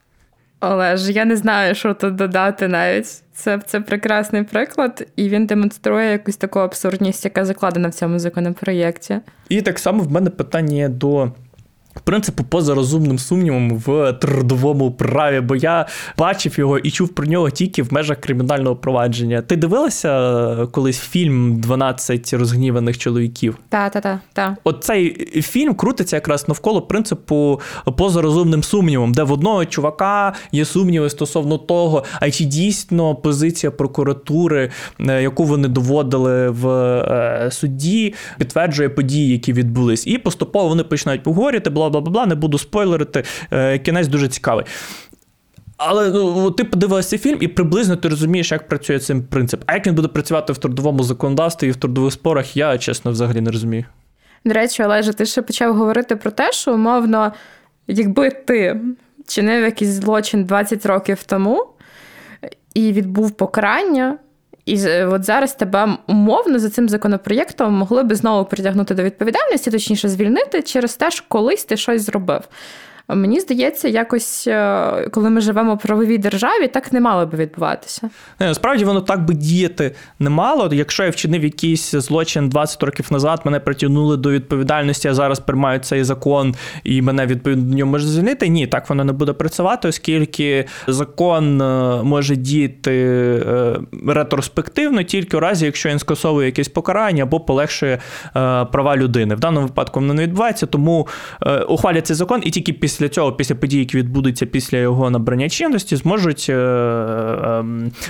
Олеж, 0.60 1.10
я 1.10 1.24
не 1.24 1.36
знаю, 1.36 1.74
що 1.74 1.94
тут 1.94 2.14
додати 2.14 2.68
навіть. 2.68 3.22
Це 3.32 3.60
це 3.66 3.80
прекрасний 3.80 4.42
приклад, 4.42 5.06
і 5.16 5.28
він 5.28 5.46
демонструє 5.46 6.12
якусь 6.12 6.36
таку 6.36 6.58
абсурдність, 6.58 7.24
яка 7.24 7.44
закладена 7.44 7.88
в 7.88 7.94
цьому 7.94 8.18
законопроєкті. 8.18 9.20
І 9.48 9.62
так 9.62 9.78
само 9.78 10.02
в 10.02 10.12
мене 10.12 10.30
питання 10.30 10.88
до 10.88 11.32
принципу, 12.00 12.44
поза 12.44 12.74
розумним 12.74 13.18
сумнівом 13.18 13.76
в 13.76 14.12
трудовому 14.12 14.90
праві, 14.90 15.40
бо 15.40 15.56
я 15.56 15.86
бачив 16.18 16.58
його 16.58 16.78
і 16.78 16.90
чув 16.90 17.08
про 17.08 17.26
нього 17.26 17.50
тільки 17.50 17.82
в 17.82 17.92
межах 17.92 18.20
кримінального 18.20 18.76
провадження. 18.76 19.42
Ти 19.42 19.56
дивилася 19.56 20.20
е, 20.62 20.66
колись 20.66 20.98
фільм 20.98 21.60
«12 21.60 22.38
розгніваних 22.38 22.98
чоловіків? 22.98 23.58
Так, 23.68 23.92
так, 23.92 24.02
так. 24.02 24.18
Та. 24.32 24.56
От 24.64 24.84
цей 24.84 25.26
фільм 25.42 25.74
крутиться 25.74 26.16
якраз 26.16 26.48
навколо 26.48 26.82
принципу 26.82 27.60
поза 27.96 28.22
розумним 28.22 28.62
сумнівом, 28.62 29.12
де 29.12 29.22
в 29.22 29.32
одного 29.32 29.64
чувака 29.64 30.34
є 30.52 30.64
сумніви 30.64 31.10
стосовно 31.10 31.58
того, 31.58 32.04
а 32.20 32.30
чи 32.30 32.44
дійсно 32.44 33.14
позиція 33.14 33.70
прокуратури, 33.70 34.70
е, 35.00 35.22
яку 35.22 35.44
вони 35.44 35.68
доводили 35.68 36.50
в 36.50 36.68
е, 36.68 37.48
суді, 37.52 38.14
підтверджує 38.38 38.88
події, 38.88 39.32
які 39.32 39.52
відбулись, 39.52 40.06
і 40.06 40.18
поступово 40.18 40.68
вони 40.68 40.84
починають 40.84 41.22
поговорити 41.22 41.70
бла 41.90 42.00
бла 42.00 42.10
бла, 42.10 42.26
не 42.26 42.34
буду 42.34 42.58
спойлерити. 42.58 43.24
Е, 43.50 43.78
кінець 43.78 44.08
дуже 44.08 44.28
цікавий. 44.28 44.64
Але 45.76 46.10
ну, 46.10 46.50
ти 46.50 46.64
подивилася 46.64 47.18
фільм, 47.18 47.38
і 47.40 47.48
приблизно 47.48 47.96
ти 47.96 48.08
розумієш, 48.08 48.52
як 48.52 48.68
працює 48.68 48.98
цей 48.98 49.20
принцип. 49.20 49.62
А 49.66 49.74
як 49.74 49.86
він 49.86 49.94
буде 49.94 50.08
працювати 50.08 50.52
в 50.52 50.58
трудовому 50.58 51.02
законодавстві 51.02 51.68
і 51.68 51.70
в 51.70 51.76
трудових 51.76 52.12
спорах, 52.12 52.56
я 52.56 52.78
чесно 52.78 53.10
взагалі 53.10 53.40
не 53.40 53.50
розумію. 53.50 53.84
До 54.44 54.54
речі, 54.54 54.84
Олеже, 54.84 55.12
ти 55.12 55.26
ще 55.26 55.42
почав 55.42 55.76
говорити 55.76 56.16
про 56.16 56.30
те, 56.30 56.52
що 56.52 56.74
умовно, 56.74 57.32
якби 57.86 58.30
ти 58.30 58.80
чинив 59.26 59.62
якийсь 59.64 59.90
злочин 59.90 60.44
20 60.44 60.86
років 60.86 61.22
тому 61.22 61.66
і 62.74 62.92
відбув 62.92 63.30
покарання, 63.30 64.18
і 64.68 65.04
от 65.04 65.24
зараз 65.24 65.54
тебе 65.54 65.88
умовно 66.06 66.58
за 66.58 66.70
цим 66.70 66.88
законопроєктом 66.88 67.74
могли 67.74 68.02
би 68.02 68.14
знову 68.14 68.44
притягнути 68.44 68.94
до 68.94 69.02
відповідальності, 69.02 69.70
точніше 69.70 70.08
звільнити 70.08 70.62
через 70.62 70.96
те, 70.96 71.10
що 71.10 71.24
колись 71.28 71.64
ти 71.64 71.76
щось 71.76 72.02
зробив. 72.02 72.40
Мені 73.14 73.40
здається, 73.40 73.88
якось 73.88 74.44
е, 74.46 75.08
коли 75.12 75.30
ми 75.30 75.40
живемо 75.40 75.74
в 75.74 75.78
правовій 75.78 76.18
державі, 76.18 76.68
так 76.68 76.92
не 76.92 77.00
мало 77.00 77.26
би 77.26 77.38
відбуватися. 77.38 78.10
Не, 78.40 78.46
Насправді 78.46 78.84
воно 78.84 79.00
так 79.00 79.24
би 79.24 79.34
діяти 79.34 79.94
не 80.18 80.30
мало. 80.30 80.68
Якщо 80.72 81.04
я 81.04 81.10
вчинив 81.10 81.44
якийсь 81.44 81.90
злочин 81.90 82.48
20 82.48 82.82
років 82.82 83.06
назад, 83.10 83.40
мене 83.44 83.60
притягнули 83.60 84.16
до 84.16 84.30
відповідальності, 84.30 85.08
а 85.08 85.14
зараз 85.14 85.40
приймають 85.40 85.84
цей 85.84 86.04
закон 86.04 86.54
і 86.84 87.02
мене 87.02 87.26
відповідно 87.26 87.64
до 87.64 87.76
нього 87.76 87.90
можуть 87.90 88.08
звільнити. 88.08 88.48
Ні, 88.48 88.66
так 88.66 88.88
воно 88.88 89.04
не 89.04 89.12
буде 89.12 89.32
працювати, 89.32 89.88
оскільки 89.88 90.64
закон 90.86 91.62
е, 91.62 92.02
може 92.02 92.36
діяти 92.36 92.92
е, 93.46 93.80
ретроспективно 94.06 95.02
тільки 95.02 95.36
у 95.36 95.40
разі, 95.40 95.64
якщо 95.64 95.88
він 95.88 95.98
скасовує 95.98 96.46
якесь 96.46 96.68
покарання 96.68 97.22
або 97.22 97.40
полегшує 97.40 97.98
права 98.72 98.96
людини. 98.96 99.34
В 99.34 99.40
даному 99.40 99.66
випадку 99.66 100.00
воно 100.00 100.14
не 100.14 100.22
відбувається, 100.22 100.66
тому 100.66 101.08
ухвалять 101.68 102.06
цей 102.06 102.16
закон 102.16 102.40
і 102.44 102.50
тільки 102.50 102.72
після 102.72 102.97
після 102.98 103.08
цього, 103.08 103.32
після 103.32 103.54
подій, 103.54 103.78
які 103.78 103.96
відбудуться 103.96 104.46
після 104.46 104.78
його 104.78 105.10
набрання 105.10 105.48
чинності, 105.48 105.96
зможуть 105.96 106.46
е, 106.48 106.54
е, 106.54 107.64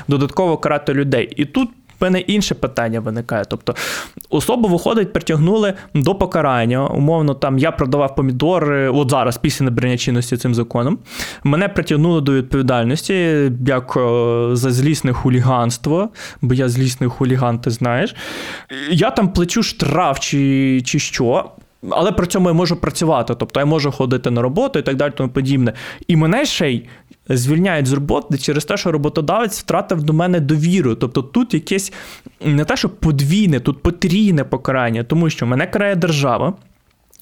додатково 0.08 0.56
карати 0.56 0.94
людей. 0.94 1.32
І 1.36 1.44
тут. 1.44 1.68
В 2.00 2.04
мене 2.04 2.20
інше 2.20 2.54
питання 2.54 3.00
виникає. 3.00 3.44
Тобто 3.48 3.74
особу 4.30 4.68
виходить, 4.68 5.12
притягнули 5.12 5.74
до 5.94 6.14
покарання. 6.14 6.86
Умовно, 6.86 7.34
там 7.34 7.58
я 7.58 7.70
продавав 7.70 8.14
помідори, 8.14 8.88
от 8.88 9.10
зараз, 9.10 9.38
після 9.38 9.64
набрання 9.64 9.96
чинності 9.96 10.36
цим 10.36 10.54
законом. 10.54 10.98
Мене 11.44 11.68
притягнули 11.68 12.20
до 12.20 12.32
відповідальності 12.32 13.14
як 13.66 13.96
е, 13.96 14.00
за 14.52 14.70
злісне 14.70 15.12
хуліганство, 15.12 16.08
бо 16.40 16.54
я 16.54 16.68
злісний 16.68 17.10
хуліган, 17.10 17.58
ти 17.58 17.70
знаєш. 17.70 18.14
Я 18.90 19.10
там 19.10 19.28
плачу 19.32 19.62
штраф 19.62 20.20
чи, 20.20 20.82
чи 20.84 20.98
що. 20.98 21.50
Але 21.90 22.12
при 22.12 22.26
цьому 22.26 22.48
я 22.48 22.54
можу 22.54 22.76
працювати, 22.76 23.34
тобто 23.38 23.60
я 23.60 23.66
можу 23.66 23.92
ходити 23.92 24.30
на 24.30 24.42
роботу 24.42 24.78
і 24.78 24.82
так 24.82 24.96
далі, 24.96 25.12
тому 25.16 25.28
подібне. 25.28 25.72
І 26.06 26.16
мене 26.16 26.44
ще 26.44 26.70
й 26.70 26.88
звільняють 27.28 27.86
з 27.86 27.92
роботи 27.92 28.38
через 28.38 28.64
те, 28.64 28.76
що 28.76 28.92
роботодавець 28.92 29.60
втратив 29.60 30.02
до 30.02 30.12
мене 30.12 30.40
довіру. 30.40 30.94
Тобто 30.94 31.22
тут 31.22 31.54
якесь 31.54 31.92
не 32.44 32.64
те, 32.64 32.76
що 32.76 32.88
подвійне, 32.88 33.60
тут 33.60 33.82
потрійне 33.82 34.44
покарання, 34.44 35.04
тому 35.04 35.30
що 35.30 35.46
мене 35.46 35.66
карає 35.66 35.96
держава. 35.96 36.54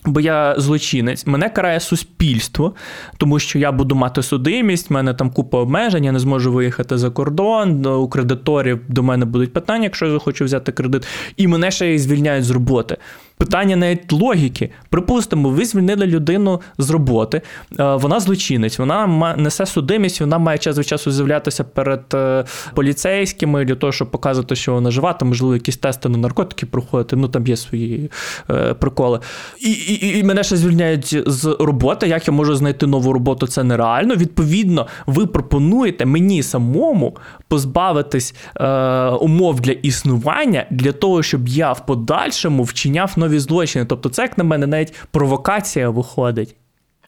Бо 0.05 0.21
я 0.21 0.55
злочинець, 0.59 1.27
мене 1.27 1.51
карає 1.51 1.81
суспільство, 1.81 2.75
тому 3.17 3.39
що 3.39 3.59
я 3.59 3.73
буду 3.73 3.95
мати 3.95 4.23
судимість, 4.23 4.91
в 4.91 4.93
мене 4.93 5.15
там 5.15 5.31
купа 5.31 5.59
обмежень, 5.59 6.05
я 6.05 6.13
не 6.13 6.19
зможу 6.19 6.53
виїхати 6.53 6.99
за 6.99 7.11
кордон, 7.11 7.87
у 7.87 8.09
кредиторів 8.09 8.81
до 8.89 9.03
мене 9.03 9.25
будуть 9.25 9.53
питання, 9.53 9.85
якщо 9.85 10.07
я 10.07 10.13
захочу 10.13 10.45
взяти 10.45 10.73
кредит, 10.73 11.07
і 11.37 11.47
мене 11.47 11.71
ще 11.71 11.95
й 11.95 11.99
звільняють 11.99 12.45
з 12.45 12.51
роботи. 12.51 12.97
Питання 13.39 13.77
навіть 13.77 14.13
логіки. 14.13 14.71
Припустимо, 14.91 15.51
ви 15.51 15.65
звільнили 15.65 16.07
людину 16.07 16.61
з 16.79 16.91
роботи, 16.91 17.43
е, 17.81 17.95
вона 17.95 18.21
злочинець, 18.21 18.79
вона 18.79 19.35
несе 19.37 19.67
судимість, 19.67 20.21
вона 20.21 20.39
має 20.39 20.59
час 20.59 20.79
від 20.79 20.87
часу 20.87 21.11
з'являтися 21.11 21.65
перед 21.65 22.03
е, 22.15 22.45
поліцейськими 22.75 23.65
для 23.65 23.75
того, 23.75 23.93
щоб 23.93 24.11
показувати, 24.11 24.57
що 24.57 24.73
вона 24.73 24.91
жива, 24.91 25.13
там, 25.13 25.29
можливо, 25.29 25.55
якісь 25.55 25.77
тести 25.77 26.09
на 26.09 26.19
наркотики 26.19 26.67
проходити, 26.67 27.17
ну 27.17 27.29
там 27.29 27.47
є 27.47 27.57
свої 27.57 28.11
е, 28.51 28.75
приколи. 28.75 29.21
І, 29.61 29.71
і, 29.71 30.19
і 30.19 30.25
мене 30.25 30.45
ще 30.45 30.57
звільняють 30.57 31.23
з 31.27 31.57
роботи. 31.61 32.09
Як 32.09 32.29
я 32.29 32.35
можу 32.35 32.57
знайти 32.57 32.87
нову 32.87 33.13
роботу? 33.13 33.47
Це 33.47 33.65
нереально. 33.65 34.15
Відповідно, 34.15 34.87
ви 35.07 35.27
пропонуєте 35.27 36.07
мені 36.07 36.43
самому 36.43 37.17
позбавитись 37.49 38.35
е, 38.61 38.67
умов 39.09 39.61
для 39.61 39.73
існування 39.73 40.67
для 40.71 40.93
того, 40.93 41.23
щоб 41.23 41.49
я 41.49 41.73
в 41.73 41.87
подальшому 41.87 42.63
вчиняв 42.63 43.13
нові 43.17 43.26
злочини. 43.29 43.85
Тобто, 43.85 44.09
це 44.09 44.23
як 44.23 44.39
на 44.39 44.45
мене 44.45 44.67
навіть 44.67 44.95
провокація 45.11 45.91
виходить. 45.91 46.57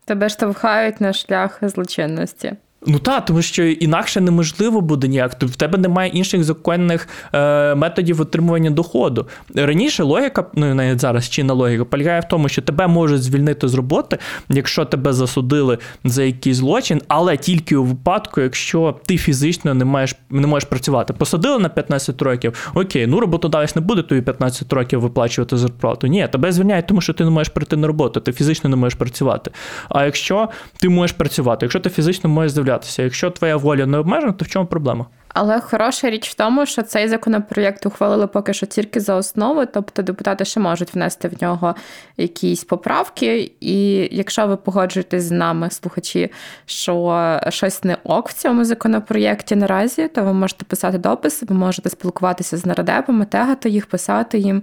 Тебе 0.04 0.28
штовхають 0.28 1.00
на 1.00 1.12
шлях 1.12 1.58
злочинності. 1.62 2.56
Ну 2.86 2.98
так, 2.98 3.24
тому 3.24 3.42
що 3.42 3.64
інакше 3.64 4.20
неможливо 4.20 4.80
буде 4.80 5.08
ніяк. 5.08 5.42
В 5.42 5.56
тебе 5.56 5.78
немає 5.78 6.10
інших 6.10 6.44
законних 6.44 7.08
е, 7.32 7.74
методів 7.74 8.20
отримування 8.20 8.70
доходу. 8.70 9.26
Раніше 9.54 10.02
логіка, 10.02 10.44
ну 10.54 10.74
навіть 10.74 11.00
зараз 11.00 11.28
чинна 11.30 11.54
логіка, 11.54 11.84
полягає 11.84 12.20
в 12.20 12.24
тому, 12.24 12.48
що 12.48 12.62
тебе 12.62 12.86
можуть 12.86 13.22
звільнити 13.22 13.68
з 13.68 13.74
роботи, 13.74 14.18
якщо 14.48 14.84
тебе 14.84 15.12
засудили 15.12 15.78
за 16.04 16.22
якийсь 16.22 16.56
злочин, 16.56 17.02
але 17.08 17.36
тільки 17.36 17.76
у 17.76 17.84
випадку, 17.84 18.40
якщо 18.40 18.96
ти 19.06 19.16
фізично 19.16 19.74
не 19.74 19.84
маєш 19.84 20.16
не 20.30 20.46
можеш 20.46 20.68
працювати. 20.68 21.12
Посадили 21.12 21.58
на 21.58 21.68
15 21.68 22.22
років, 22.22 22.70
окей, 22.74 23.06
ну 23.06 23.20
роботодавець 23.20 23.76
не 23.76 23.82
буде 23.82 24.02
тобі 24.02 24.20
15 24.20 24.72
років 24.72 25.00
виплачувати 25.00 25.56
зарплату. 25.56 26.06
Ні, 26.06 26.28
тебе 26.32 26.52
звільняють, 26.52 26.86
тому 26.86 27.00
що 27.00 27.12
ти 27.12 27.24
не 27.24 27.30
можеш 27.30 27.48
прийти 27.48 27.76
на 27.76 27.86
роботу, 27.86 28.20
ти 28.20 28.32
фізично 28.32 28.70
не 28.70 28.76
можеш 28.76 28.98
працювати. 28.98 29.50
А 29.88 30.04
якщо 30.04 30.48
ти 30.78 30.88
можеш 30.88 31.16
працювати, 31.16 31.66
якщо 31.66 31.80
ти 31.80 31.90
фізично 31.90 32.30
можеш 32.30 32.52
з'являтися. 32.68 33.02
Якщо 33.02 33.30
твоя 33.30 33.56
воля 33.56 33.86
не 33.86 33.98
обмежена, 33.98 34.32
то 34.32 34.44
в 34.44 34.48
чому 34.48 34.66
проблема? 34.66 35.06
Але 35.28 35.60
хороша 35.60 36.10
річ 36.10 36.30
в 36.30 36.34
тому, 36.34 36.66
що 36.66 36.82
цей 36.82 37.08
законопроєкт 37.08 37.86
ухвалили 37.86 38.26
поки 38.26 38.52
що 38.52 38.66
тільки 38.66 39.00
за 39.00 39.14
основу, 39.14 39.66
тобто 39.66 40.02
депутати 40.02 40.44
ще 40.44 40.60
можуть 40.60 40.94
внести 40.94 41.28
в 41.28 41.42
нього 41.42 41.74
якісь 42.16 42.64
поправки. 42.64 43.52
І 43.60 44.08
якщо 44.12 44.46
ви 44.46 44.56
погоджуєтесь 44.56 45.22
з 45.22 45.30
нами, 45.30 45.70
слухачі, 45.70 46.30
що 46.66 47.40
щось 47.48 47.84
не 47.84 47.96
ок 48.04 48.28
в 48.28 48.32
цьому 48.32 48.64
законопроєкті 48.64 49.56
наразі, 49.56 50.08
то 50.08 50.24
ви 50.24 50.32
можете 50.32 50.64
писати 50.64 50.98
дописи, 50.98 51.46
ви 51.48 51.54
можете 51.56 51.90
спілкуватися 51.90 52.56
з 52.56 52.66
нарадепами, 52.66 53.24
тегати 53.24 53.70
їх, 53.70 53.86
писати 53.86 54.38
їм 54.38 54.62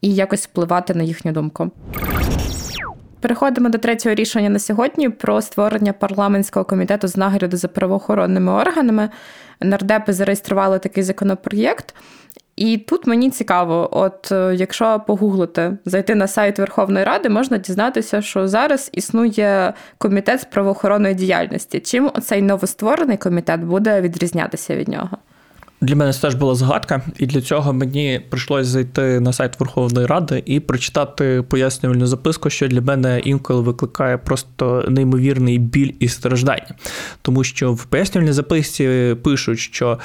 і 0.00 0.14
якось 0.14 0.44
впливати 0.44 0.94
на 0.94 1.02
їхню 1.02 1.32
думку. 1.32 1.70
Переходимо 3.24 3.68
до 3.68 3.78
третього 3.78 4.14
рішення 4.14 4.48
на 4.48 4.58
сьогодні 4.58 5.08
про 5.08 5.42
створення 5.42 5.92
парламентського 5.92 6.64
комітету 6.64 7.08
з 7.08 7.16
нагляду 7.16 7.56
за 7.56 7.68
правоохоронними 7.68 8.52
органами. 8.52 9.10
Нардепи 9.60 10.12
зареєстрували 10.12 10.78
такий 10.78 11.02
законопроєкт. 11.02 11.94
І 12.56 12.78
тут 12.78 13.06
мені 13.06 13.30
цікаво, 13.30 13.88
от 13.92 14.32
е, 14.32 14.54
якщо 14.54 15.02
погуглити, 15.06 15.78
зайти 15.84 16.14
на 16.14 16.26
сайт 16.26 16.58
Верховної 16.58 17.04
Ради, 17.04 17.28
можна 17.28 17.58
дізнатися, 17.58 18.22
що 18.22 18.48
зараз 18.48 18.90
існує 18.92 19.72
комітет 19.98 20.40
з 20.40 20.44
правоохоронної 20.44 21.14
діяльності. 21.14 21.80
Чим 21.80 22.10
оцей 22.14 22.42
новостворений 22.42 23.16
комітет 23.16 23.60
буде 23.60 24.00
відрізнятися 24.00 24.76
від 24.76 24.88
нього? 24.88 25.18
Для 25.84 25.96
мене 25.96 26.12
це 26.12 26.20
теж 26.20 26.34
була 26.34 26.54
загадка, 26.54 27.02
і 27.18 27.26
для 27.26 27.40
цього 27.40 27.72
мені 27.72 28.20
прийшлося 28.28 28.70
зайти 28.70 29.20
на 29.20 29.32
сайт 29.32 29.60
Верховної 29.60 30.06
Ради 30.06 30.42
і 30.46 30.60
прочитати 30.60 31.44
пояснювальну 31.48 32.06
записку, 32.06 32.50
що 32.50 32.68
для 32.68 32.80
мене 32.80 33.20
інколи 33.24 33.60
викликає 33.60 34.18
просто 34.18 34.84
неймовірний 34.88 35.58
біль 35.58 35.92
і 36.00 36.08
страждання. 36.08 36.74
Тому 37.22 37.44
що 37.44 37.72
в 37.72 37.84
пояснювальній 37.84 38.32
записці 38.32 39.16
пишуть, 39.22 39.58
що 39.58 39.92
е, 39.92 39.98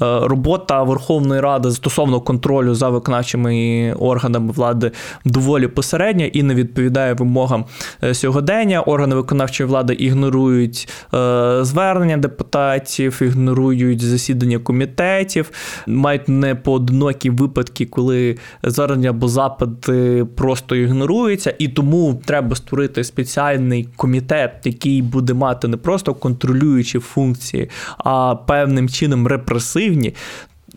робота 0.00 0.82
Верховної 0.82 1.40
Ради 1.40 1.70
стосовно 1.70 2.20
контролю 2.20 2.74
за 2.74 2.88
виконавчими 2.88 3.94
органами 3.98 4.52
влади 4.52 4.90
доволі 5.24 5.68
посередня 5.68 6.24
і 6.24 6.42
не 6.42 6.54
відповідає 6.54 7.14
вимогам 7.14 7.64
е, 8.02 8.14
сьогодення. 8.14 8.80
Органи 8.80 9.14
виконавчої 9.14 9.68
влади 9.68 9.94
ігнорують 9.94 10.88
е, 11.14 11.58
звернення 11.64 12.16
депутатів, 12.16 13.22
ігнорують 13.22 14.02
засідання 14.02 14.58
комітетів 14.58 15.23
комітетів, 15.24 15.50
мають 15.86 16.28
не 16.28 16.54
поодинокі 16.54 17.30
випадки, 17.30 17.86
коли 17.86 18.36
звернення 18.62 19.10
або 19.10 19.28
запити 19.28 20.26
просто 20.34 20.76
ігноруються, 20.76 21.54
і 21.58 21.68
тому 21.68 22.20
треба 22.24 22.56
створити 22.56 23.04
спеціальний 23.04 23.88
комітет, 23.96 24.52
який 24.64 25.02
буде 25.02 25.34
мати 25.34 25.68
не 25.68 25.76
просто 25.76 26.14
контролюючі 26.14 26.98
функції, 26.98 27.70
а 27.98 28.34
певним 28.34 28.88
чином 28.88 29.26
репресивні. 29.26 30.14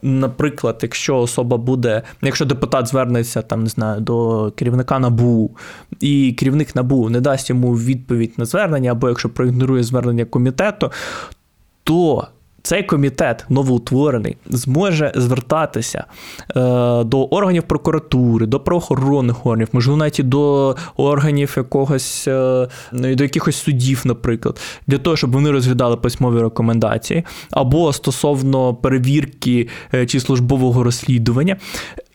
Наприклад, 0.02 0.80
якщо 0.82 1.18
особа 1.18 1.58
буде, 1.58 2.02
якщо 2.22 2.46
депутат 2.46 2.88
звернеться 2.88 3.42
там, 3.42 3.64
не 3.64 3.70
знаю, 3.70 4.02
до 4.02 4.52
керівника 4.56 5.00
НАБУ, 5.00 5.52
і 6.00 6.36
керівник 6.38 6.76
НАБУ 6.76 7.10
не 7.10 7.22
дасть 7.22 7.50
йому 7.50 7.74
відповідь 7.74 8.34
на 8.38 8.46
звернення, 8.46 8.92
або 8.92 9.10
якщо 9.10 9.30
проігнорує 9.30 9.84
звернення 9.84 10.26
комітету, 10.26 10.92
то 11.84 12.28
цей 12.68 12.84
комітет 12.84 13.46
новоутворений 13.50 14.38
зможе 14.50 15.12
звертатися 15.16 16.00
е, 16.00 16.54
до 17.04 17.24
органів 17.24 17.64
прокуратури, 17.64 18.46
до 18.46 18.60
правоохоронних 18.60 19.46
органів, 19.46 19.68
можливо, 19.72 19.98
навіть 19.98 20.22
до 20.24 20.76
органів 20.98 21.54
якогось 21.58 22.28
е, 22.28 22.68
до 22.92 23.24
якихось 23.24 23.56
судів, 23.56 24.02
наприклад, 24.06 24.60
для 24.88 24.98
того, 24.98 25.18
щоб 25.18 25.32
вони 25.32 25.52
розглядали 25.52 25.98
письмові 25.98 26.42
рекомендації, 26.42 27.24
або 27.52 27.94
стосовно 27.94 28.74
перевірки 28.74 29.68
е, 29.94 30.06
чи 30.06 30.20
службового 30.20 30.84
розслідування. 30.84 31.58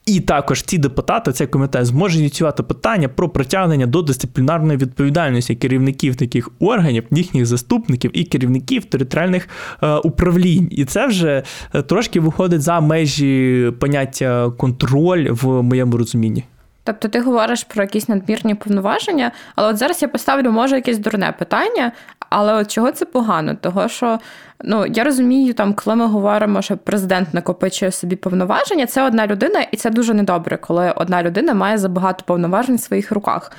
І 0.05 0.19
також 0.19 0.61
ці 0.61 0.77
депутати, 0.77 1.31
цей 1.31 1.47
комітет 1.47 1.85
зможе 1.85 2.19
ініціювати 2.19 2.63
питання 2.63 3.09
про 3.09 3.29
притягнення 3.29 3.85
до 3.85 4.01
дисциплінарної 4.01 4.77
відповідальності 4.77 5.55
керівників 5.55 6.15
таких 6.15 6.49
органів, 6.59 7.03
їхніх 7.11 7.45
заступників 7.45 8.11
і 8.13 8.23
керівників 8.23 8.85
територіальних 8.85 9.49
е, 9.83 9.95
управлінь. 9.95 10.67
І 10.71 10.85
це 10.85 11.07
вже 11.07 11.43
е, 11.73 11.81
трошки 11.81 12.19
виходить 12.19 12.61
за 12.61 12.79
межі 12.79 13.71
поняття 13.79 14.51
контроль 14.57 15.27
в 15.29 15.63
моєму 15.63 15.97
розумінні. 15.97 16.43
Тобто 16.83 17.07
ти 17.07 17.21
говориш 17.21 17.63
про 17.63 17.83
якісь 17.83 18.09
надмірні 18.09 18.55
повноваження, 18.55 19.31
але 19.55 19.67
от 19.67 19.77
зараз 19.77 20.01
я 20.01 20.07
поставлю, 20.07 20.51
може, 20.51 20.75
якесь 20.75 20.97
дурне 20.97 21.33
питання, 21.39 21.91
але 22.33 22.53
от 22.53 22.71
чого 22.71 22.91
це 22.91 23.05
погано? 23.05 23.55
Того 23.55 23.87
що 23.87 24.19
ну 24.63 24.85
я 24.85 25.03
розумію, 25.03 25.53
там, 25.53 25.73
коли 25.73 25.95
ми 25.95 26.05
говоримо, 26.07 26.61
що 26.61 26.77
президент 26.77 27.33
накопичує 27.33 27.91
собі 27.91 28.15
повноваження, 28.15 28.85
це 28.85 29.03
одна 29.03 29.27
людина, 29.27 29.61
і 29.71 29.77
це 29.77 29.89
дуже 29.89 30.13
недобре, 30.13 30.57
коли 30.57 30.93
одна 30.95 31.23
людина 31.23 31.53
має 31.53 31.77
забагато 31.77 32.23
повноважень 32.25 32.75
в 32.75 32.79
своїх 32.79 33.11
руках. 33.11 33.51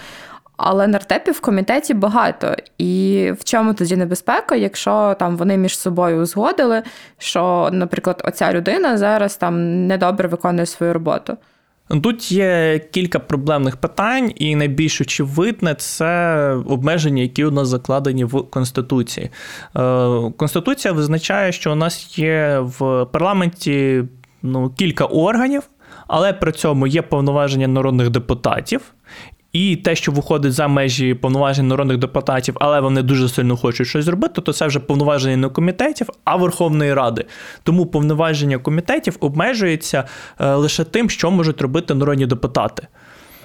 Але 0.57 0.87
нартепів 0.87 1.35
в 1.35 1.41
комітеті 1.41 1.95
багато. 1.95 2.57
І 2.79 3.33
в 3.41 3.45
чому 3.45 3.75
тоді 3.75 3.97
небезпека, 3.97 4.55
якщо 4.55 5.17
там 5.19 5.37
вони 5.37 5.57
між 5.57 5.79
собою 5.79 6.23
узгодили, 6.23 6.83
що, 7.19 7.69
наприклад, 7.73 8.23
оця 8.25 8.53
людина 8.53 8.97
зараз 8.97 9.37
там 9.37 9.87
недобре 9.87 10.29
виконує 10.29 10.67
свою 10.67 10.93
роботу. 10.93 11.37
Тут 11.88 12.33
є 12.33 12.81
кілька 12.90 13.18
проблемних 13.18 13.77
питань, 13.77 14.33
і 14.35 14.57
найбільш 14.57 15.01
очевидне 15.01 15.75
це 15.75 16.49
обмеження, 16.66 17.23
які 17.23 17.44
у 17.44 17.51
нас 17.51 17.68
закладені 17.68 18.25
в 18.25 18.42
Конституції. 18.51 19.31
Е, 19.77 20.31
Конституція 20.37 20.94
визначає, 20.94 21.53
що 21.53 21.73
у 21.73 21.75
нас 21.75 22.18
є 22.18 22.59
в 22.59 23.07
парламенті 23.12 24.05
ну, 24.42 24.70
кілька 24.70 25.05
органів, 25.05 25.62
але 26.07 26.33
при 26.33 26.53
цьому 26.53 26.87
є 26.87 27.03
повноваження 27.03 27.68
народних 27.68 28.11
депутатів, 28.11 28.93
і 29.55 29.77
те, 29.77 29.97
що 29.97 30.12
виходить 30.12 30.53
за 30.53 30.69
межі 30.69 31.14
повноважень 31.14 31.69
народних 31.69 31.99
депутатів, 31.99 32.57
але 32.61 32.81
вони 32.81 33.03
дуже 33.03 33.29
сильно 33.29 33.57
хочуть 33.57 33.87
щось 33.87 34.05
зробити, 34.05 34.40
то 34.40 34.53
це 34.53 34.67
вже 34.67 34.81
повноваження 34.81 35.37
не 35.37 35.49
комітетів, 35.49 36.09
а 36.25 36.37
Верховної 36.37 36.95
Ради. 36.95 37.25
Тому 37.62 37.87
повноваження 37.87 38.59
комітетів 38.59 39.17
обмежується 39.21 40.05
е, 40.40 40.55
лише 40.55 40.85
тим, 40.85 41.11
що 41.11 41.31
можуть 41.31 41.61
робити 41.61 41.95
народні 41.95 42.27
депутати. 42.27 42.87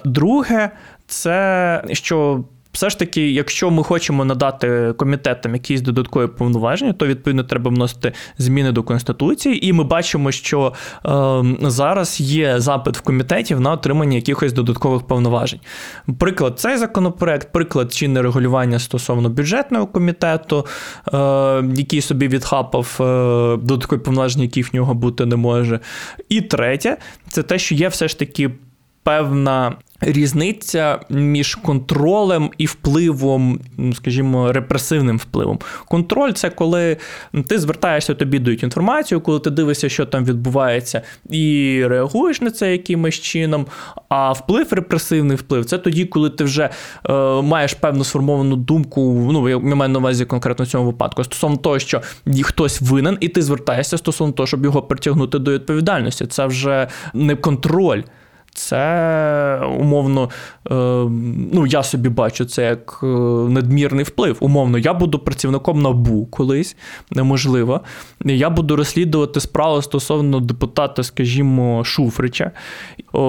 Друге, 0.04 0.70
це 1.06 1.84
що 1.92 2.44
все 2.72 2.90
ж 2.90 2.98
таки, 2.98 3.30
якщо 3.30 3.70
ми 3.70 3.82
хочемо 3.82 4.24
надати 4.24 4.94
комітетам 4.96 5.54
якісь 5.54 5.80
додаткові 5.80 6.26
повноваження, 6.26 6.92
то 6.92 7.06
відповідно 7.06 7.44
треба 7.44 7.70
вносити 7.70 8.12
зміни 8.38 8.72
до 8.72 8.82
конституції, 8.82 9.66
і 9.66 9.72
ми 9.72 9.84
бачимо, 9.84 10.32
що 10.32 10.72
е, 11.06 11.42
зараз 11.60 12.20
є 12.20 12.60
запит 12.60 12.96
в 12.96 13.00
комітетів 13.00 13.60
на 13.60 13.72
отримання 13.72 14.16
якихось 14.16 14.52
додаткових 14.52 15.02
повноважень. 15.02 15.60
Приклад, 16.18 16.60
цей 16.60 16.76
законопроект, 16.76 17.52
приклад 17.52 17.92
чинне 17.92 18.22
регулювання 18.22 18.78
стосовно 18.78 19.28
бюджетного 19.28 19.86
комітету, 19.86 20.66
е, 21.12 21.16
який 21.76 22.00
собі 22.00 22.28
відхапав 22.28 22.96
е, 23.00 23.04
додаткові 23.62 24.00
повноваження, 24.00 24.44
які 24.44 24.62
в 24.62 24.70
нього 24.74 24.94
бути 24.94 25.26
не 25.26 25.36
може. 25.36 25.80
І 26.28 26.40
третє, 26.40 26.96
це 27.28 27.42
те, 27.42 27.58
що 27.58 27.74
є 27.74 27.88
все 27.88 28.08
ж 28.08 28.18
таки 28.18 28.50
певна 29.02 29.72
різниця 30.00 31.00
між 31.10 31.54
контролем 31.54 32.50
і 32.58 32.66
впливом, 32.66 33.60
скажімо, 33.94 34.52
репресивним 34.52 35.18
впливом. 35.18 35.58
Контроль 35.88 36.32
це 36.32 36.50
коли 36.50 36.96
ти 37.46 37.58
звертаєшся, 37.58 38.14
тобі 38.14 38.38
дають 38.38 38.62
інформацію, 38.62 39.20
коли 39.20 39.40
ти 39.40 39.50
дивишся, 39.50 39.88
що 39.88 40.06
там 40.06 40.24
відбувається, 40.24 41.02
і 41.30 41.82
реагуєш 41.86 42.40
на 42.40 42.50
це 42.50 42.72
якимось 42.72 43.14
чином. 43.14 43.66
А 44.08 44.32
вплив, 44.32 44.72
репресивний 44.72 45.36
вплив 45.36 45.64
це 45.64 45.78
тоді, 45.78 46.04
коли 46.04 46.30
ти 46.30 46.44
вже 46.44 46.70
е, 47.08 47.12
маєш 47.42 47.74
певну 47.74 48.04
сформовану 48.04 48.56
думку. 48.56 49.28
Ну, 49.32 49.48
я 49.48 49.58
маю 49.58 49.92
на 49.92 49.98
увазі 49.98 50.24
конкретно 50.24 50.64
в 50.64 50.68
цьому 50.68 50.86
випадку, 50.86 51.24
стосовно 51.24 51.56
того, 51.56 51.78
що 51.78 52.00
хтось 52.42 52.80
винен, 52.80 53.16
і 53.20 53.28
ти 53.28 53.42
звертаєшся 53.42 53.98
стосовно 53.98 54.32
того, 54.32 54.46
щоб 54.46 54.64
його 54.64 54.82
притягнути 54.82 55.38
до 55.38 55.52
відповідальності. 55.52 56.26
Це 56.26 56.46
вже 56.46 56.88
не 57.14 57.36
контроль. 57.36 58.02
Це 58.54 59.60
умовно, 59.78 60.30
е, 60.70 60.74
ну 61.52 61.66
я 61.66 61.82
собі 61.82 62.08
бачу 62.08 62.44
це 62.44 62.64
як 62.64 63.00
е, 63.02 63.06
надмірний 63.48 64.04
вплив. 64.04 64.36
Умовно, 64.40 64.78
я 64.78 64.94
буду 64.94 65.18
працівником 65.18 65.82
НАБУ 65.82 66.26
колись, 66.26 66.76
неможливо. 67.10 67.80
Я 68.24 68.50
буду 68.50 68.76
розслідувати 68.76 69.40
справу 69.40 69.82
стосовно 69.82 70.40
депутата, 70.40 71.02
скажімо, 71.02 71.84
Шуфрича. 71.84 72.50